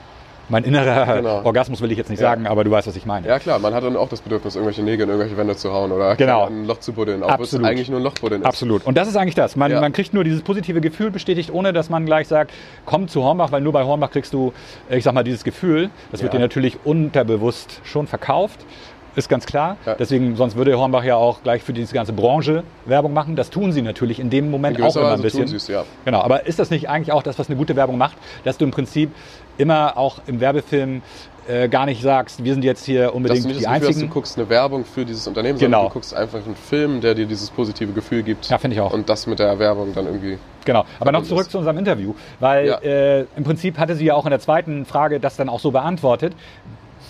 [0.50, 1.42] mein innerer Genau.
[1.44, 2.30] Orgasmus will ich jetzt nicht Ja.
[2.30, 3.28] sagen, aber du weißt, was ich meine.
[3.28, 5.92] Ja klar, man hat dann auch das Bedürfnis, irgendwelche Nägel in irgendwelche Wände zu hauen
[5.92, 6.48] oder Genau.
[6.48, 8.48] ein Loch zu buddeln, auch wenn es eigentlich nur ein Loch buddeln ist.
[8.48, 8.86] Absolut.
[8.86, 9.56] Und das ist eigentlich das.
[9.56, 9.80] Man, Ja.
[9.82, 12.52] man kriegt nur dieses positive Gefühl bestätigt, ohne dass man gleich sagt,
[12.86, 14.54] komm zu Hornbach, weil nur bei Hornbach kriegst du,
[14.90, 15.90] äh, ich sag mal, dieses Gefühl.
[16.12, 18.66] Das wird dir natürlich unterbewusst schon verkauft.
[19.16, 19.78] Ist ganz klar.
[19.86, 19.96] Ja.
[19.96, 23.36] Deswegen, sonst würde Hornbach ja auch gleich für diese ganze Branche Werbung machen.
[23.36, 25.46] Das tun sie natürlich in dem In Moment auch gewisser immer ein bisschen.
[25.48, 25.84] tun ja.
[26.06, 28.66] Genau, aber ist das nicht eigentlich auch das, was eine gute Werbung macht, dass du
[28.66, 29.12] im Prinzip
[29.58, 31.04] immer auch im Werbefilm
[31.48, 33.88] äh, gar nicht sagst, wir sind jetzt hier Dass unbedingt du nicht die das Gefühl
[33.90, 34.08] einzigen.
[34.08, 35.78] du guckst eine Werbung für dieses Unternehmen, Genau.
[35.80, 38.50] sondern du guckst einfach einen Film, der dir dieses positive Gefühl gibt.
[38.50, 38.94] Ja, finde ich auch.
[38.94, 40.38] Und das mit der Werbung dann irgendwie.
[40.66, 42.78] Genau, aber noch zurück das- zu unserem Interview, weil Ja.
[42.80, 45.72] äh, im Prinzip hatte sie ja auch in der zweiten Frage das dann auch so
[45.72, 46.34] beantwortet.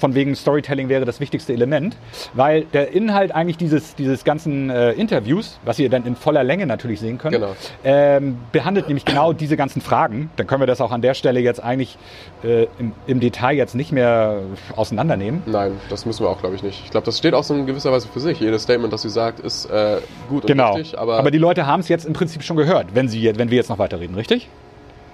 [0.03, 1.95] Von wegen Storytelling wäre das wichtigste Element,
[2.33, 6.65] weil der Inhalt eigentlich dieses, dieses ganzen äh, Interviews, was ihr dann in voller Länge
[6.65, 7.55] natürlich sehen könnt, Genau.
[7.85, 10.29] ähm, behandelt nämlich genau diese ganzen Fragen.
[10.35, 11.97] Dann können wir das auch an der Stelle jetzt eigentlich
[12.43, 14.41] äh, im, im Detail jetzt nicht mehr
[14.75, 15.41] auseinandernehmen.
[15.45, 16.81] Nein, das müssen wir auch, glaube ich, nicht.
[16.83, 18.41] Ich glaube, das steht auch so in gewisser Weise für sich.
[18.41, 20.73] Jedes Statement, das sie sagt, ist äh, gut und Genau.
[20.73, 23.55] richtig, aber, die Leute haben es jetzt im Prinzip schon gehört, wenn, sie, wenn wir
[23.55, 24.49] jetzt noch weiterreden, richtig?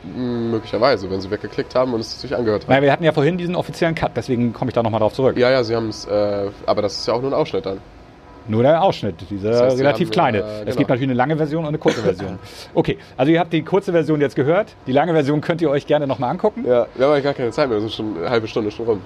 [0.03, 2.69] Möglicherweise, wenn sie weggeklickt haben und es sich angehört haben.
[2.71, 5.37] Naja, wir hatten ja vorhin diesen offiziellen Cut, deswegen komme ich da nochmal drauf zurück.
[5.37, 7.79] Ja, ja, sie haben es, äh, aber das ist ja auch nur ein Ausschnitt dann.
[8.47, 10.37] Nur der Ausschnitt, dieser Das heißt, relativ haben, kleine.
[10.39, 10.75] äh, Es genau.
[10.77, 12.39] gibt natürlich eine lange Version und eine kurze Version.
[12.73, 14.73] Okay, also ihr habt die kurze Version jetzt gehört.
[14.87, 16.63] Die lange Version könnt ihr euch gerne nochmal angucken.
[16.65, 18.85] Ja, wir haben ja gar keine Zeit mehr, das ist schon eine halbe Stunde schon
[18.87, 19.01] rum.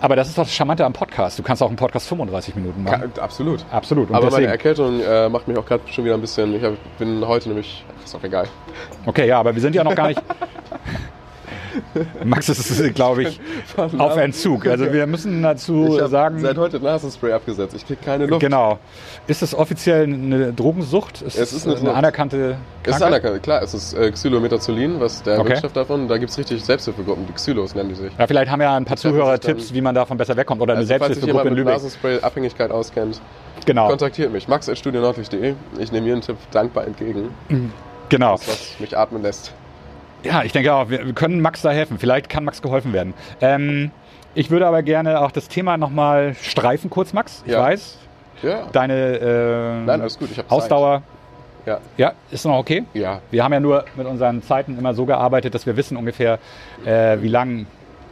[0.00, 1.38] Aber das ist doch das Charmante am Podcast.
[1.38, 3.12] Du kannst auch einen Podcast 35 Minuten machen.
[3.14, 3.64] Ka- absolut.
[3.70, 4.10] Absolut.
[4.10, 6.54] Und Aber meine deswegen, Erkältung äh, macht mich auch gerade schon wieder ein bisschen.
[6.54, 7.84] Ich hab, bin heute nämlich.
[8.04, 8.46] Ist auch egal.
[9.06, 10.22] okay, ja, aber wir sind ja noch gar nicht.
[12.24, 13.40] Max ist, glaube ich,
[13.76, 14.66] auf Entzug.
[14.66, 16.38] Also wir müssen dazu sagen.
[16.40, 17.74] seit heute Nasenspray abgesetzt.
[17.76, 18.40] Ich krieg keine Luft.
[18.40, 18.78] Genau.
[19.26, 21.22] Ist es offiziell eine Drogensucht?
[21.22, 23.02] Ist Es ist eine eine anerkannte Es ist Krankheit?
[23.08, 25.50] anerkannt, klar, es ist äh, Xylometazolin, was der Okay.
[25.50, 26.08] Wirkstoff davon.
[26.08, 28.12] Da gibt es richtig Selbsthilfegruppen, die Xylos nennen die sich.
[28.18, 30.60] Ja, vielleicht haben ja ein paar Zuhörer Tipps, wie man davon besser wegkommt.
[30.62, 31.74] Oder eine Also, falls Selbsthilfegruppe in mit Lübeck.
[31.74, 33.20] Nasenspray-Abhängigkeit auskennt,
[33.66, 34.48] Genau, kontaktiert mich.
[34.48, 35.54] max.studionordlich.de.
[35.78, 37.30] Ich nehme jeden Tipp dankbar entgegen,
[38.08, 38.32] genau.
[38.36, 39.52] das, was mich atmen lässt.
[40.24, 41.98] Ja, ich denke auch, wir können Max da helfen.
[41.98, 43.14] Vielleicht kann Max geholfen werden.
[43.40, 43.90] Ähm,
[44.34, 47.42] ich würde aber gerne auch das Thema nochmal streifen, kurz, Max.
[47.46, 47.60] Ich Ja.
[47.60, 47.98] weiß,
[48.42, 51.02] Ja, deine äh, Nein, alles gut, ich Ausdauer,
[51.66, 52.84] ja, ja, ist noch okay.
[52.94, 53.20] ja.
[53.32, 56.38] Wir haben ja nur mit unseren Zeiten immer so gearbeitet, dass wir wissen ungefähr,
[56.84, 57.66] äh, wie lang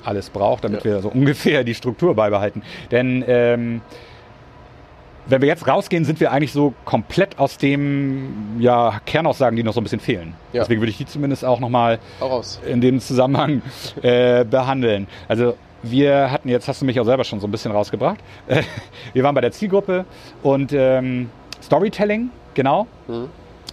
[0.05, 0.93] alles braucht, damit Ja.
[0.93, 2.63] wir so ungefähr die Struktur beibehalten.
[2.91, 3.81] Denn ähm,
[5.29, 9.73] wenn wir jetzt rausgehen, sind wir eigentlich so komplett aus dem ja, Kernaussagen, die noch
[9.73, 10.35] so ein bisschen fehlen.
[10.53, 10.63] Ja.
[10.63, 11.99] Deswegen würde ich die zumindest auch nochmal
[12.67, 13.63] in dem Zusammenhang
[14.03, 15.07] äh, behandeln.
[15.29, 18.63] Also wir hatten, jetzt hast du mich auch selber schon so ein bisschen rausgebracht, äh,
[19.13, 20.05] wir waren bei der Zielgruppe
[20.43, 21.31] und ähm,
[21.63, 22.87] Storytelling, genau.
[23.09, 23.29] Mhm.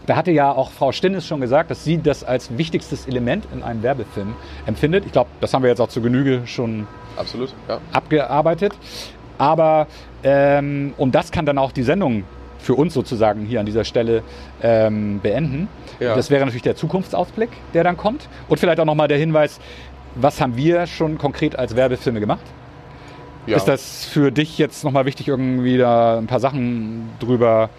[0.05, 3.63] Da hatte ja auch Frau Stinnes schon gesagt, dass sie das als wichtigstes Element in
[3.63, 4.35] einem Werbefilm
[4.65, 5.05] empfindet.
[5.05, 7.79] Ich glaube, das haben wir jetzt auch zur Genüge schon Absolut, ja.
[7.93, 8.73] abgearbeitet.
[9.37, 9.87] Aber
[10.23, 12.23] ähm, und das kann dann auch die Sendung
[12.59, 14.23] für uns sozusagen hier an dieser Stelle
[14.61, 15.67] ähm, beenden.
[15.99, 16.15] Ja.
[16.15, 18.29] Das wäre natürlich der Zukunftsausblick, der dann kommt.
[18.47, 19.59] Und vielleicht auch nochmal der Hinweis,
[20.15, 22.45] was haben wir schon konkret als Werbefilme gemacht?
[23.45, 23.57] ja.
[23.57, 27.69] Ist das für dich jetzt nochmal wichtig, irgendwie da ein paar Sachen drüber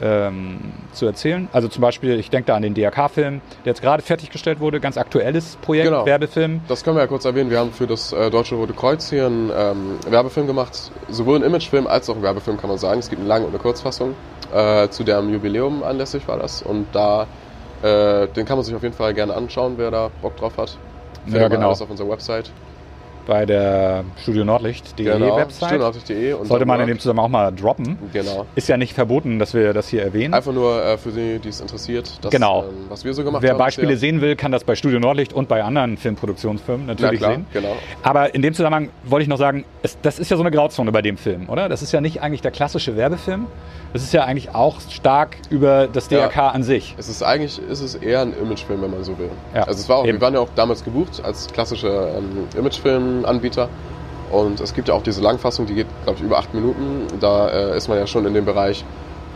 [0.00, 0.58] ähm,
[0.92, 1.48] zu erzählen?
[1.52, 4.96] Also zum Beispiel, ich denke da an den DRK-Film, der jetzt gerade fertiggestellt wurde, ganz
[4.96, 6.06] aktuelles Projekt, Genau.
[6.06, 6.60] Werbefilm.
[6.68, 7.50] Das können wir ja kurz erwähnen.
[7.50, 10.90] Wir haben für das äh, Deutsche Rote Kreuz hier einen ähm, Werbefilm gemacht.
[11.08, 13.00] Sowohl einen Imagefilm als auch einen Werbefilm, kann man sagen.
[13.00, 14.14] Es gibt eine Lang- und eine Kurzfassung.
[14.54, 16.62] Äh, zu deren Jubiläum anlässlich war das.
[16.62, 17.26] Und da,
[17.82, 20.76] äh, den kann man sich auf jeden Fall gerne anschauen, wer da Bock drauf hat.
[21.24, 21.66] Findet man genau.
[21.68, 22.50] alles auf unserer Website.
[23.28, 25.36] Bei der Studionordlicht.de Genau.
[25.36, 25.80] Website.
[25.80, 27.98] Und Sollte man in dem Zusammenhang auch mal droppen.
[28.12, 28.46] Genau.
[28.54, 30.32] Ist ja nicht verboten, dass wir das hier erwähnen.
[30.32, 32.62] Einfach nur äh, für die, die es interessiert, das, Genau.
[32.64, 33.58] ähm, was wir so gemacht Wer haben.
[33.58, 33.98] Beispiele bisher.
[34.00, 37.46] sehen will, kann das bei Studio Nordlicht und bei anderen Filmproduktionsfirmen Na natürlich klar, sehen.
[37.52, 37.76] genau.
[38.02, 40.90] Aber in dem Zusammenhang wollte ich noch sagen, es, das ist ja so eine Grauzone
[40.90, 41.68] bei dem Film, oder?
[41.68, 43.46] Das ist ja nicht eigentlich der klassische Werbefilm.
[43.92, 46.20] Das ist ja eigentlich auch stark über das Ja.
[46.28, 46.94] DRK an sich.
[46.98, 49.30] Es ist eigentlich ist es eher ein Imagefilm, wenn man so will.
[49.54, 50.18] Ja, also es war auch, eben.
[50.18, 52.46] wir waren ja auch damals gebucht als klassischer ähm,
[53.18, 53.68] Imagefilm-Anbieter
[54.30, 57.06] Und es gibt ja auch diese Langfassung, die geht, glaube ich, über acht Minuten.
[57.18, 58.84] Da äh, ist man ja schon in dem Bereich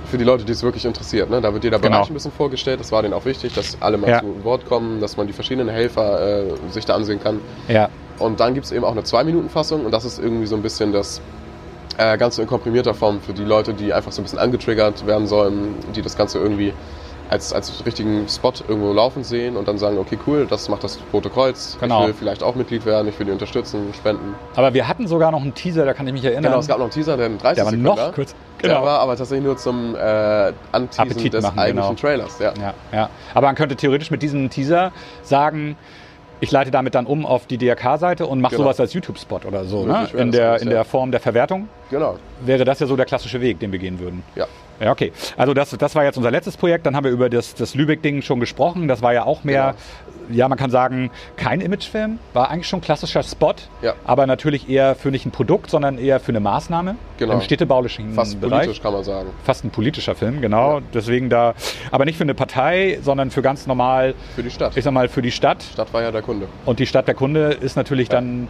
[0.04, 1.30] für die Leute, die es wirklich interessiert.
[1.30, 1.40] Ne?
[1.40, 1.96] Da wird jeder Genau.
[1.96, 2.78] Bereich ein bisschen vorgestellt.
[2.80, 4.20] Das war denen auch wichtig, dass alle mal Ja.
[4.20, 7.40] zu Wort kommen, dass man die verschiedenen Helfer äh, sich da ansehen kann.
[7.68, 10.62] Ja, Und dann gibt es eben auch eine 2-Minuten-Fassung und das ist irgendwie so ein
[10.62, 11.22] bisschen das
[11.96, 15.26] äh, Ganze in komprimierter Form für die Leute, die einfach so ein bisschen angetriggert werden
[15.26, 16.74] sollen, die das Ganze irgendwie
[17.32, 20.98] als, als richtigen Spot irgendwo laufen sehen und dann sagen, okay, cool, das macht das
[21.12, 21.78] Rote Kreuz.
[21.80, 22.02] Genau.
[22.02, 24.34] Ich will vielleicht auch Mitglied werden, ich will die unterstützen, spenden.
[24.54, 26.44] aber wir hatten sogar noch einen Teaser, da kann ich mich erinnern.
[26.44, 28.34] Genau, es gab noch einen Teaser, der in 30 der war Sekunden noch kurz.
[28.62, 28.84] Der Genau.
[28.84, 32.00] war aber tatsächlich nur zum äh, Anteasen Appetit des machen, eigentlichen genau.
[32.00, 32.38] Trailers.
[32.38, 32.52] Ja.
[32.60, 33.10] Ja, ja.
[33.34, 35.76] Aber man könnte theoretisch mit diesem Teaser sagen,
[36.38, 38.64] ich leite damit dann um auf die DRK-Seite und mache Genau.
[38.64, 39.84] sowas als YouTube-Spot oder so.
[39.86, 39.92] Ne?
[40.00, 42.16] Möglich In, der, in der Form der Verwertung Genau.
[42.44, 44.22] wäre das ja so der klassische Weg, den wir gehen würden.
[44.34, 44.46] Ja.
[44.82, 45.12] Ja, okay.
[45.36, 46.86] Also das, das war jetzt unser letztes Projekt.
[46.86, 48.88] Dann haben wir über das, das Lübeck-Ding schon gesprochen.
[48.88, 49.74] Das war ja auch mehr,
[50.30, 52.18] ja, man kann sagen, kein Imagefilm.
[52.32, 53.94] War eigentlich schon ein klassischer Spot, Ja.
[54.04, 57.34] aber natürlich eher für nicht ein Produkt, sondern eher für eine Maßnahme Genau.
[57.34, 58.62] im städtebaulichen Fast Bereich.
[58.62, 59.28] politisch kann man sagen.
[59.44, 60.80] Fast ein politischer Film, genau.
[60.92, 61.54] Deswegen da,
[61.92, 64.76] aber nicht für eine Partei, sondern für ganz normal, Für die Stadt.
[64.76, 65.62] ich sag mal, für die Stadt.
[65.62, 66.48] Stadt war ja der Kunde.
[66.64, 68.48] Und die Stadt der Kunde ist natürlich dann,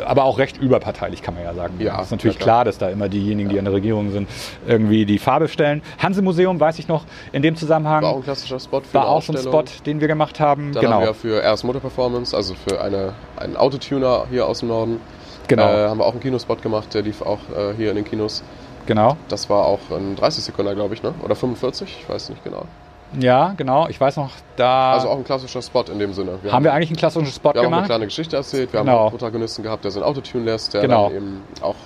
[0.00, 1.74] äh, aber auch recht überparteilich, kann man ja sagen.
[1.80, 2.54] Ja, es ist natürlich na klar.
[2.58, 4.28] klar, dass da immer diejenigen, die an der Regierung sind,
[4.66, 5.63] irgendwie die Farbe stellen.
[6.02, 9.22] Hanse-Museum, weiß ich noch, in dem Zusammenhang War auch ein klassischer Spot für war auch
[9.22, 10.72] so ein Spot, den wir gemacht haben.
[10.72, 10.96] Dann genau.
[10.96, 15.00] haben wir für RS Motor Performance, also für eine, einen Autotuner hier aus dem Norden,
[15.48, 15.62] Genau.
[15.64, 18.42] äh, haben wir auch einen Kinospot gemacht, der lief auch äh, hier in den Kinos.
[18.86, 19.16] genau.
[19.28, 21.12] Das war auch ein 30 Sekunden, glaube ich, ne?
[21.22, 22.64] oder 45, ich weiß nicht genau.
[23.20, 23.86] Ja, genau.
[23.88, 26.38] Ich weiß noch, da Also auch ein klassischer Spot in dem Sinne.
[26.50, 27.86] haben wir eigentlich einen klassischen Spot wir haben eine gemacht.
[27.86, 28.90] kleine Geschichte erzählt, wir Genau.
[28.92, 31.08] haben auch einen Protagonisten gehabt, der sein Auto tunen lässt, der Genau.
[31.08, 31.76] dann eben auch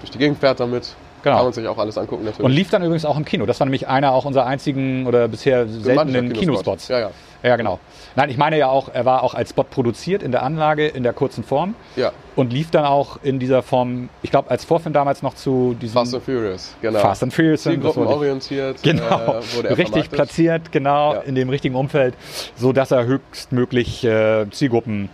[0.00, 0.94] durch die Gegend fährt damit.
[1.24, 1.36] Genau.
[1.36, 2.44] Kann man sich auch alles angucken natürlich.
[2.44, 3.46] Und lief dann übrigens auch im Kino.
[3.46, 6.88] Das war nämlich einer auch unserer einzigen oder bisher seltenen Kinospots.
[6.88, 7.10] Ja, ja.
[7.42, 7.78] Ja, genau.
[8.16, 11.02] Nein, ich meine ja auch, er war auch als Spot produziert in der Anlage in
[11.02, 14.94] der kurzen Form Ja, und lief dann auch in dieser Form, ich glaube, als Vorfilm
[14.94, 17.00] damals noch zu diesem Fast and Furious, genau.
[17.00, 17.66] Fast and Furious.
[17.66, 20.10] ich- Zielgruppenorientiert Genau, äh, richtig vermarktet.
[20.12, 21.20] platziert, genau, Ja.
[21.20, 22.14] in dem richtigen Umfeld,
[22.56, 25.10] so dass er höchstmöglich äh, Zielgruppen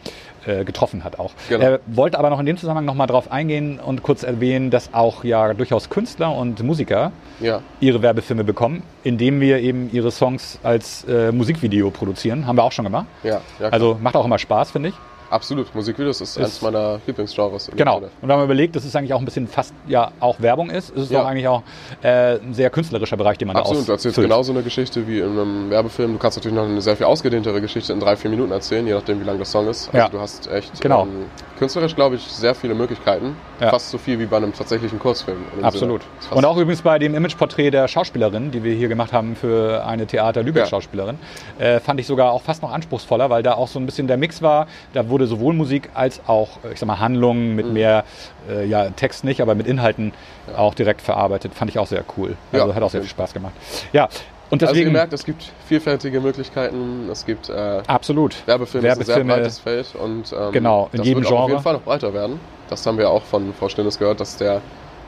[0.47, 1.33] äh, getroffen hat auch.
[1.49, 1.65] Genau.
[1.65, 4.93] Er wollte aber noch in dem Zusammenhang noch mal drauf eingehen und kurz erwähnen, dass
[4.95, 10.59] auch ja durchaus Künstler und Musiker Ja, ihre Werbefilme bekommen, indem wir eben ihre Songs
[10.63, 12.47] als äh, Musikvideo produzieren.
[12.47, 13.07] Haben wir auch schon gemacht.
[13.23, 13.69] ja, ja.
[13.69, 14.95] Also macht auch immer Spaß, finde ich.
[15.31, 15.75] Absolut.
[15.75, 17.71] Musikvideos ist, Ist- eins meiner Lieblingsgenres.
[17.77, 17.97] Genau.
[17.99, 20.91] Und wenn man überlegt, dass es eigentlich auch ein bisschen fast ja auch Werbung ist,
[20.91, 21.21] ist es Ja.
[21.23, 21.63] doch eigentlich auch
[22.03, 24.29] äh, ein sehr künstlerischer Bereich, den man Absolut, du da erzählst ausfüllt.
[24.29, 26.13] genauso eine Geschichte wie in einem Werbefilm.
[26.13, 28.95] Du kannst natürlich noch eine sehr viel ausgedehntere Geschichte in drei, vier Minuten erzählen, je
[28.95, 29.87] nachdem, wie lang der Song ist.
[29.89, 30.09] Also Ja.
[30.09, 31.03] du hast echt Genau.
[31.03, 31.27] ähm,
[31.59, 33.37] künstlerisch, glaube ich, sehr viele Möglichkeiten.
[33.61, 33.71] Ja.
[33.71, 35.39] Fast so viel wie bei einem tatsächlichen Kurzfilm.
[35.63, 36.01] Absolut.
[36.19, 39.85] Ist Und auch übrigens bei dem Imageporträt der Schauspielerin, die wir hier gemacht haben für
[39.87, 40.67] eine Theater Lübeck Ja.
[40.67, 41.19] Schauspielerin,
[41.59, 44.17] äh, fand ich sogar auch fast noch anspruchsvoller, weil da auch so ein bisschen der
[44.17, 44.67] Mix war.
[44.95, 47.57] Da wurde sowohl Musik als auch, äh, ich sag mal, Handlungen Mhm.
[47.57, 48.05] mit mehr,
[48.49, 50.13] äh, ja, Text nicht, aber mit Inhalten
[50.57, 51.55] auch direkt verarbeitet.
[51.55, 52.37] Fand ich auch sehr cool.
[52.53, 53.53] Also Ja, hat auch sehr viel Spaß gemacht.
[53.93, 54.09] Ja,
[54.51, 54.93] und Also ihr deswegen.
[54.93, 57.09] merkt, es gibt vielfältige Möglichkeiten.
[57.11, 58.35] Es gibt äh, absolut.
[58.47, 61.39] Werbefilme, ist ein sehr Werbefilme, breites Feld und ähm, Genau, in das jedem wird auch
[61.39, 61.51] auf Genre.
[61.53, 62.41] jeden Fall noch breiter werden.
[62.69, 64.61] Das haben wir auch von Frau Stinnes gehört, dass der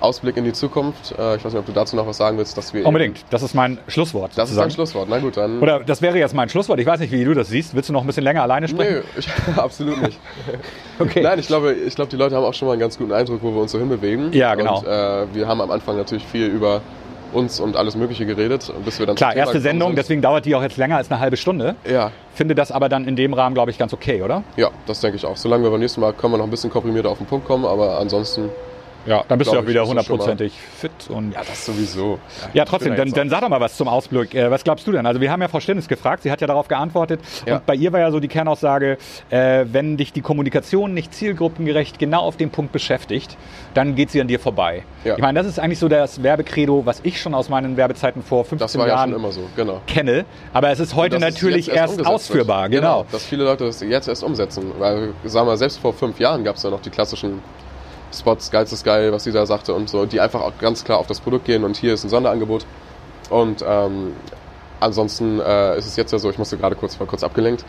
[0.02, 2.56] Ausblick in die Zukunft, äh, ich weiß nicht, ob du dazu noch was sagen willst,
[2.56, 3.24] dass wir Unbedingt.
[3.30, 4.32] Das ist mein Schlusswort.
[4.36, 5.08] Das ist dein Schlusswort.
[5.08, 5.60] Na gut, dann.
[5.60, 6.80] Oder das wäre jetzt mein Schlusswort.
[6.80, 7.74] Ich weiß nicht, wie du das siehst.
[7.74, 8.94] Willst du noch ein bisschen länger alleine sprechen?
[8.94, 10.18] Nö, ich, absolut nicht.
[10.98, 11.22] Okay.
[11.22, 13.42] Nein, ich glaube, ich glaube, die Leute haben auch schon mal einen ganz guten Eindruck,
[13.42, 14.32] wo wir uns so hinbewegen.
[14.32, 14.78] Ja, genau.
[14.80, 16.80] Und äh, wir haben am Anfang natürlich viel über
[17.32, 19.98] uns und alles Mögliche geredet, bis wir dann Klar, erste Sendung, sind.
[19.98, 21.74] deswegen dauert die auch jetzt länger als eine halbe Stunde.
[21.90, 24.44] Ja, Finde das aber dann in dem Rahmen, glaube ich, ganz okay, oder?
[24.56, 25.36] ja, das denke ich auch.
[25.36, 27.64] Solange wir beim nächsten Mal können wir noch ein bisschen komprimierter auf den Punkt kommen,
[27.64, 28.50] aber ansonsten.
[29.06, 30.90] Ja, dann bist du auch wieder mal- hundertprozentig fit.
[31.08, 32.18] Und das sowieso.
[32.54, 34.34] ja, trotzdem, ja dann, dann sag doch mal was zum Ausblick.
[34.34, 35.06] Äh, was glaubst du denn?
[35.06, 37.20] Also wir haben ja Frau Stinnes gefragt, sie hat ja darauf geantwortet.
[37.46, 37.56] Ja.
[37.56, 38.98] Und bei ihr war ja so die Kernaussage,
[39.30, 43.36] äh, wenn dich die Kommunikation nicht zielgruppengerecht genau auf den Punkt beschäftigt,
[43.74, 44.84] dann geht sie an dir vorbei.
[45.04, 45.16] Ja.
[45.16, 48.44] Ich meine, das ist eigentlich so das Werbecredo, was ich schon aus meinen Werbezeiten vor
[48.44, 49.80] 15 Das war ja Jahren immer so, genau.
[49.86, 50.24] kenne.
[50.52, 52.70] Aber es ist heute natürlich erst ausführbar.
[52.70, 52.82] wird.
[52.82, 53.04] Genau.
[53.10, 54.70] Dass viele Leute das jetzt erst umsetzen.
[54.78, 57.40] Weil, sagen wir, selbst vor fünf Jahren gab es ja noch die klassischen
[58.12, 61.06] Spots, ist geil, was sie da sagte und so, die einfach auch ganz klar auf
[61.06, 62.66] das Produkt gehen und hier ist ein Sonderangebot.
[63.30, 64.14] Und ähm,
[64.80, 67.64] ansonsten äh, ist es jetzt ja so, ich musste gerade kurz, war kurz abgelenkt,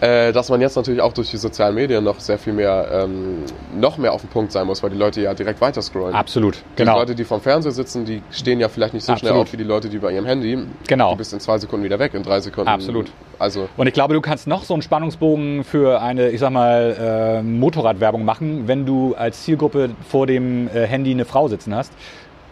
[0.00, 3.44] äh, dass man jetzt natürlich auch durch die sozialen Medien noch sehr viel mehr, ähm,
[3.78, 6.14] noch mehr auf den Punkt sein muss, weil die Leute ja direkt weiter scrollen.
[6.14, 6.56] Absolut.
[6.56, 6.98] Die Genau.
[6.98, 9.46] Leute, die vom Fernseher sitzen, die stehen ja vielleicht nicht so schnell Absolut.
[9.48, 10.58] auf wie die Leute, die bei ihrem Handy.
[10.88, 11.12] Genau.
[11.12, 12.68] Du bist in zwei Sekunden wieder weg, in drei Sekunden.
[12.68, 13.10] Absolut.
[13.38, 17.40] Also Und ich glaube, du kannst noch so einen Spannungsbogen für eine, ich sag mal,
[17.40, 21.92] äh, Motorradwerbung machen, wenn du als Zielgruppe vor dem äh, Handy eine Frau sitzen hast.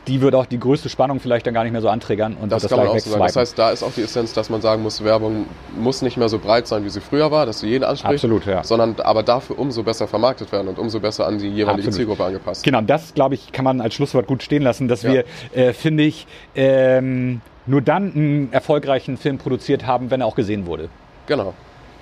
[0.09, 2.63] Die wird auch die größte Spannung vielleicht dann gar nicht mehr so anträgern und Das,
[2.63, 3.23] wird kann man auch so sagen.
[3.23, 5.47] Das heißt, da ist auch die Essenz, dass man sagen muss, Werbung
[5.79, 8.47] muss nicht mehr so breit sein, wie sie früher war, dass sie jeden anspricht, Absolut,
[8.47, 8.65] ja.
[8.65, 11.95] sondern aber dafür umso besser vermarktet werden und umso besser an die jeweilige Absolut.
[11.95, 12.65] Zielgruppe angepasst.
[12.65, 15.13] Genau, das glaube ich, kann man als Schlusswort gut stehen lassen, dass Ja.
[15.13, 20.35] wir, äh, finde ich, ähm, nur dann einen erfolgreichen Film produziert haben, wenn er auch
[20.37, 20.89] gesehen wurde.
[21.27, 21.53] Genau.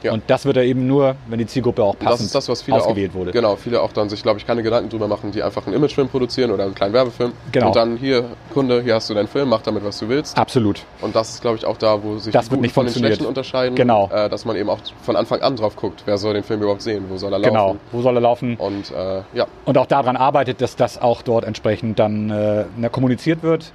[0.02, 0.12] Ja.
[0.12, 2.48] Und das wird er eben nur, wenn die Zielgruppe auch Und das passend ist das,
[2.48, 3.32] was viele ausgewählt auch, wurde.
[3.32, 6.08] Genau, viele auch dann sich, glaube ich, keine Gedanken drüber machen, die einfach einen Imagefilm
[6.08, 7.32] produzieren oder einen kleinen Werbefilm.
[7.52, 7.68] Genau.
[7.68, 10.36] Und dann hier, Kunde, hier hast du deinen Film, mach damit, was du willst.
[10.38, 10.82] Absolut.
[11.00, 12.86] Und das ist, glaube ich, auch da, wo sich Das die wird Guten nicht von
[12.86, 12.94] den.
[12.94, 13.74] Schlechten unterscheiden.
[13.74, 14.10] Genau.
[14.12, 16.82] Äh, dass man eben auch von Anfang an drauf guckt, wer soll den Film überhaupt
[16.82, 17.52] sehen, wo soll er laufen.
[17.52, 17.76] Genau.
[17.92, 18.56] Wo soll er laufen?
[18.56, 23.42] Und äh, ja, Und auch daran arbeitet, dass das auch dort entsprechend dann äh, kommuniziert
[23.42, 23.72] wird,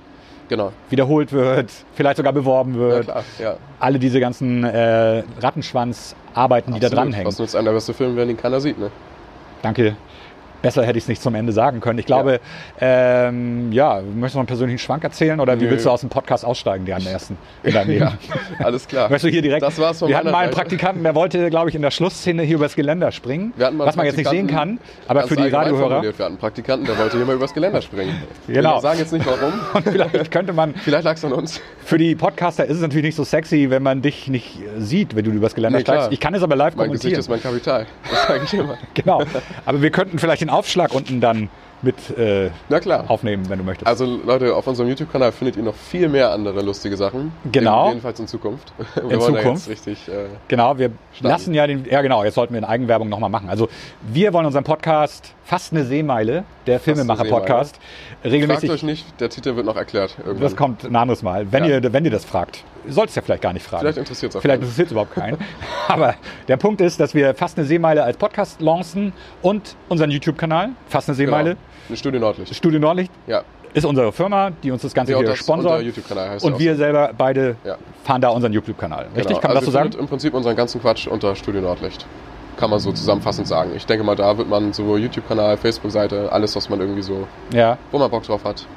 [0.51, 0.71] genau.
[0.89, 3.03] wiederholt wird, vielleicht sogar beworben Ja, wird.
[3.05, 3.23] klar.
[3.39, 3.55] Ja.
[3.79, 7.25] Alle diese ganzen äh, Rattenschwanz-Arbeiten, die da dranhängen.
[7.25, 8.91] Was nutzt einem der beste Film, wenn ihn keiner sieht, ne?
[9.63, 9.95] Danke.
[10.61, 11.97] Besser hätte ich es nicht zum Ende sagen können.
[11.99, 12.39] Ich glaube,
[12.79, 15.71] ähm, ja, möchtest du noch einen persönlichen Schwank erzählen oder wie Nö.
[15.71, 18.01] willst du aus dem Podcast aussteigen, die am ersten in deinem Leben?
[18.05, 19.09] Ja, alles klar.
[19.09, 19.63] Möchtest du hier direkt?
[19.63, 20.51] Das war's von Wir hatten mal einen.
[20.51, 23.53] Praktikanten, der wollte, glaube ich, in der Schlussszene hier übers Geländer springen.
[23.57, 26.01] Was man jetzt nicht sehen kann, aber für die Radiohörer.
[26.03, 28.15] Wir hatten einen Praktikanten, der wollte hier mal übers Geländer springen.
[28.47, 28.75] Genau.
[28.75, 29.53] Wir sagen jetzt nicht warum.
[29.73, 31.61] Und vielleicht könnte man, Vielleicht lag es an uns.
[31.83, 35.25] für die Podcaster ist es natürlich nicht so sexy, wenn man dich nicht sieht, wenn
[35.25, 35.97] du übers Geländer Nee, klar.
[35.97, 36.13] steigst.
[36.13, 37.19] Ich kann es aber live Mein Gesicht kommentieren.
[37.19, 37.85] ist mein Kapital.
[38.09, 38.77] Das sage ich immer.
[38.93, 39.23] Genau.
[39.65, 41.49] Aber wir könnten vielleicht den Aufschlag unten dann
[41.83, 43.05] mit äh, Na klar.
[43.09, 43.87] aufnehmen, wenn du möchtest.
[43.87, 47.31] Also Leute, auf unserem YouTube-Kanal findet ihr noch viel mehr andere lustige Sachen.
[47.51, 47.89] Genau.
[47.89, 48.71] Jedenfalls in Zukunft.
[48.95, 49.67] Wir In wollen da Zukunft.
[49.67, 50.07] jetzt richtig...
[50.07, 51.27] Äh, Genau, wir Starten.
[51.27, 53.49] lassen ja den, ja genau, jetzt sollten wir eine Eigenwerbung nochmal machen.
[53.49, 53.69] Also
[54.01, 59.55] wir wollen unseren Podcast Fast eine Seemeile, der Filmemacher-Podcast, fragt regelmäßig, euch nicht, der Titel
[59.57, 60.15] wird noch erklärt.
[60.19, 60.41] Irgendwann.
[60.41, 61.79] das kommt ein anderes Mal, wenn, Ja.
[61.79, 62.63] ihr, wenn ihr das fragt.
[62.85, 63.81] Ihr sollt es ja vielleicht gar nicht fragen.
[63.81, 65.37] Vielleicht interessiert es auch Vielleicht interessiert es überhaupt keinen.
[65.87, 66.15] Aber
[66.47, 69.11] der Punkt ist, dass wir Fast eine Seemeile als Podcast lancen
[69.41, 71.61] und unseren YouTube-Kanal, Fast eine Seemeile, Genau.
[71.97, 72.55] Studio Nordlicht.
[72.55, 73.41] Studio Nordlicht, Ja.
[73.73, 75.83] ist unsere Firma, die uns das Ganze Ja, hier das- sponsort.
[76.43, 76.77] Und wir so.
[76.77, 77.77] selber beide Ja.
[78.03, 79.07] fahren da unseren YouTube-Kanal.
[79.15, 79.27] Richtig?
[79.27, 79.39] Genau.
[79.39, 79.91] Kann man also das so sagen?
[79.99, 82.05] im Prinzip unseren ganzen Quatsch unter Studio Nordlicht.
[82.57, 83.71] Kann man so zusammenfassend sagen.
[83.75, 87.77] Ich denke mal, da wird man sowohl YouTube-Kanal, Facebook-Seite, alles, was man irgendwie so, Ja,
[87.91, 88.67] wo man Bock drauf hat.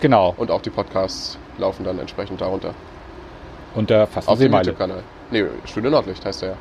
[0.00, 0.34] genau.
[0.36, 2.74] Und auch die Podcasts laufen dann entsprechend darunter.
[3.74, 4.52] Unter Fast Auf dem.
[4.52, 5.02] YouTube-Kanal.
[5.30, 6.54] Nee, Studio Nordlicht heißt er ja.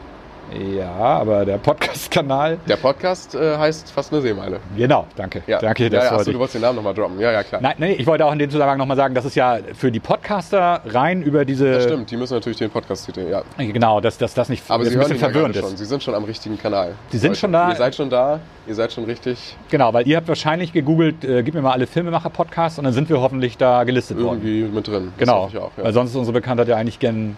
[0.51, 2.59] Ja, aber der Podcast-Kanal.
[2.67, 4.59] Der Podcast äh, heißt fast eine Seemeile.
[4.77, 5.41] Genau, danke.
[5.47, 5.57] Ja.
[5.59, 7.19] Danke, ja, das ja, achso, wollte du wolltest den Namen nochmal droppen.
[7.19, 7.59] Ja, ja, klar.
[7.61, 9.99] Nein, nee, ich wollte auch in dem Zusammenhang nochmal sagen, dass es ja für die
[9.99, 11.71] Podcaster rein über diese.
[11.71, 13.41] Das stimmt, die müssen natürlich den Podcast-Titel, ja.
[13.57, 15.73] Genau, dass, dass das nicht Aber sie ein bisschen ja verwirrend gerade schon.
[15.73, 15.79] ist.
[15.79, 16.93] Sie sind schon am richtigen Kanal.
[17.09, 17.69] Sie sind schon da.
[17.69, 18.39] Ihr seid schon da.
[18.67, 21.87] Ihr seid schon richtig Genau, weil ihr habt wahrscheinlich gegoogelt, äh, gib mir mal alle
[21.87, 24.39] Filmemacher-Podcasts und dann sind wir hoffentlich da gelistet worden.
[24.41, 25.11] irgendwie mit drin.
[25.17, 25.69] Das Genau, auch, ja.
[25.77, 27.35] weil sonst ist unsere Bekanntheit ja eigentlich gen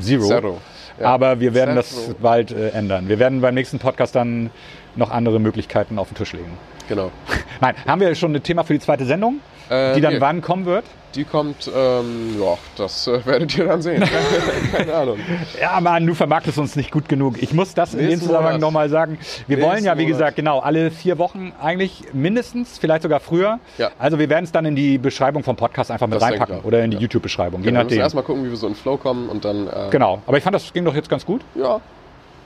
[0.00, 0.22] Zero.
[0.26, 0.58] Zero.
[1.00, 1.06] Ja.
[1.06, 3.08] Aber wir werden das bald äh, ändern.
[3.08, 4.50] Wir werden beim nächsten Podcast dann
[4.96, 6.58] noch andere Möglichkeiten auf den Tisch legen.
[6.88, 7.10] Genau.
[7.60, 9.40] Nein, haben wir schon ein Thema für die zweite Sendung,
[9.70, 10.20] Äh, die dann nee.
[10.20, 10.84] wann kommen wird?
[11.16, 14.02] Die kommt, ähm, ja, das äh, werdet ihr dann sehen.
[14.72, 15.18] Keine, Ahnung.
[15.60, 17.42] Ja, Mann, du vermarktest uns nicht gut genug.
[17.42, 19.18] Ich muss das in dem Zusammenhang nochmal sagen.
[19.48, 20.12] Wir Nächsten wollen ja, wie Monat.
[20.18, 23.58] gesagt, genau, alle vier Wochen eigentlich mindestens, vielleicht sogar früher.
[23.78, 23.90] Ja.
[23.98, 26.84] Also wir werden es dann in die Beschreibung vom Podcast einfach mit Das reinpacken oder
[26.84, 27.02] in die Ja.
[27.02, 28.02] YouTube-Beschreibung, je Genau, wir müssen nachdem.
[28.02, 29.66] erstmal gucken, wie wir so in den Flow kommen und dann.
[29.66, 31.40] Äh, Genau, aber ich fand, das ging doch jetzt ganz gut.
[31.56, 31.80] Ja.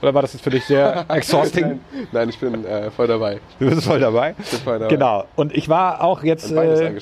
[0.05, 1.65] Oder war das jetzt für dich sehr exhausting?
[1.65, 1.81] Nein,
[2.13, 3.41] nein, ich bin äh, voll dabei.
[3.59, 4.35] Du bist voll dabei.
[4.39, 4.95] Ich bin voll dabei.
[4.95, 5.25] Genau.
[5.35, 6.93] Und ich war auch jetzt äh,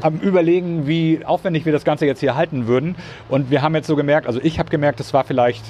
[0.00, 2.94] am überlegen, wie aufwendig wir das Ganze jetzt hier halten würden.
[3.28, 5.64] Und wir haben jetzt so gemerkt, also ich habe gemerkt, es war vielleicht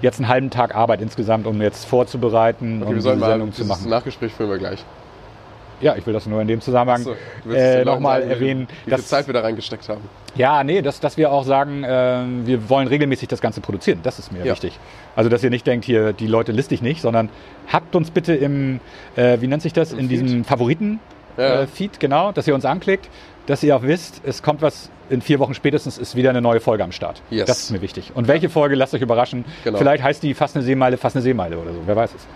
[0.00, 3.52] jetzt einen halben Tag Arbeit insgesamt, um jetzt vorzubereiten Okay, und wir sollen mal Sendung
[3.52, 3.90] zu dieses machen.
[3.90, 4.84] Nachgespräch führen wir gleich.
[5.80, 7.04] Ja, ich will das nur in dem Zusammenhang
[7.48, 8.66] es äh, nochmal wie- erwähnen.
[8.68, 10.00] Wie viel dass- Zeit wir da reingesteckt haben.
[10.34, 14.00] Ja, nee, dass, dass wir auch sagen, äh, wir wollen regelmäßig das Ganze produzieren.
[14.02, 14.52] Das ist mir Ja.
[14.52, 14.78] wichtig.
[15.16, 17.28] Also, dass ihr nicht denkt, hier, die Leute liste ich nicht, sondern
[17.72, 18.80] habt uns bitte im,
[19.16, 20.22] äh, wie nennt sich das, Im in Feed?
[20.22, 21.00] diesem Favoriten-Feed,
[21.38, 21.62] Ja.
[21.62, 23.08] äh, Feed, genau, dass ihr uns anklickt,
[23.46, 26.58] dass ihr auch wisst, es kommt was, in vier Wochen spätestens ist wieder eine neue
[26.60, 27.22] Folge am Start.
[27.30, 27.46] Yes.
[27.46, 28.10] Das ist mir wichtig.
[28.14, 29.44] Und welche Folge, lasst euch überraschen.
[29.62, 29.78] Genau.
[29.78, 31.78] Vielleicht heißt die fast eine Seemeile, fast eine Seemeile oder so.
[31.86, 32.26] Wer weiß es.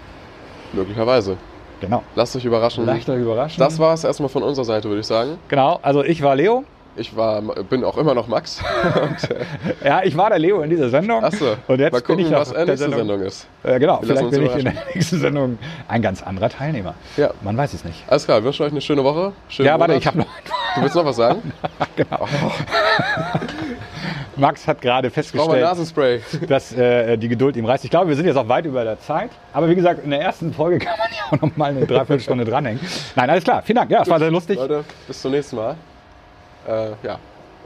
[0.72, 1.36] Möglicherweise.
[1.80, 2.02] Genau.
[2.14, 2.84] Lasst euch überraschen.
[2.86, 3.58] Leicht euch überraschen.
[3.60, 5.38] Das war es erstmal von unserer Seite, würde ich sagen.
[5.48, 6.64] Genau, also ich war Leo.
[6.96, 8.60] Ich war, bin auch immer noch Max.
[9.02, 9.44] Und, äh,
[9.84, 11.22] Ja, ich war der Leo in dieser Sendung.
[11.24, 12.98] achso, Und jetzt mal bin gucken, ich auf was der der nächste Sendung.
[13.08, 13.46] Sendung ist.
[13.62, 15.58] Äh, genau, Wir vielleicht bin ich in der nächsten Sendung
[15.88, 16.94] ein ganz anderer Teilnehmer.
[17.16, 17.30] Ja.
[17.42, 18.02] Man weiß es nicht.
[18.08, 19.32] Alles klar, wünsche euch eine schöne Woche.
[19.48, 20.00] Schönen ja, warte, Monat.
[20.02, 20.26] ich habe noch.
[20.74, 21.52] Du willst noch was sagen?
[24.40, 25.64] Max hat gerade festgestellt,
[26.48, 27.84] dass äh, die Geduld ihm reißt.
[27.84, 29.30] Ich glaube, wir sind jetzt auch weit über der Zeit.
[29.52, 32.44] Aber wie gesagt, in der ersten Folge kann man ja auch noch mal eine Dreiviertelstunde
[32.44, 32.80] dranhängen.
[33.16, 33.62] Nein, alles klar.
[33.62, 33.90] Vielen Dank.
[33.90, 34.56] Ja, es war sehr lustig.
[34.58, 35.76] Leute, bis zum nächsten Mal.
[36.66, 37.18] Äh, ja,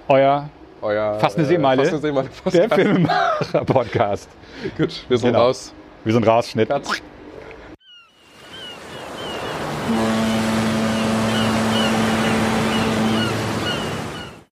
[0.08, 0.48] Euer
[0.84, 1.18] euer.
[1.18, 1.82] Fast eine Seemeile.
[1.82, 2.28] Fast eine Seemeile.
[2.52, 4.28] der Filmemacher-Podcast.
[4.76, 5.44] Gut, wir sind Genau.
[5.46, 5.72] raus.
[6.04, 6.50] Wir sind raus.
[6.50, 6.68] Schnitt.
[6.68, 7.00] Katz.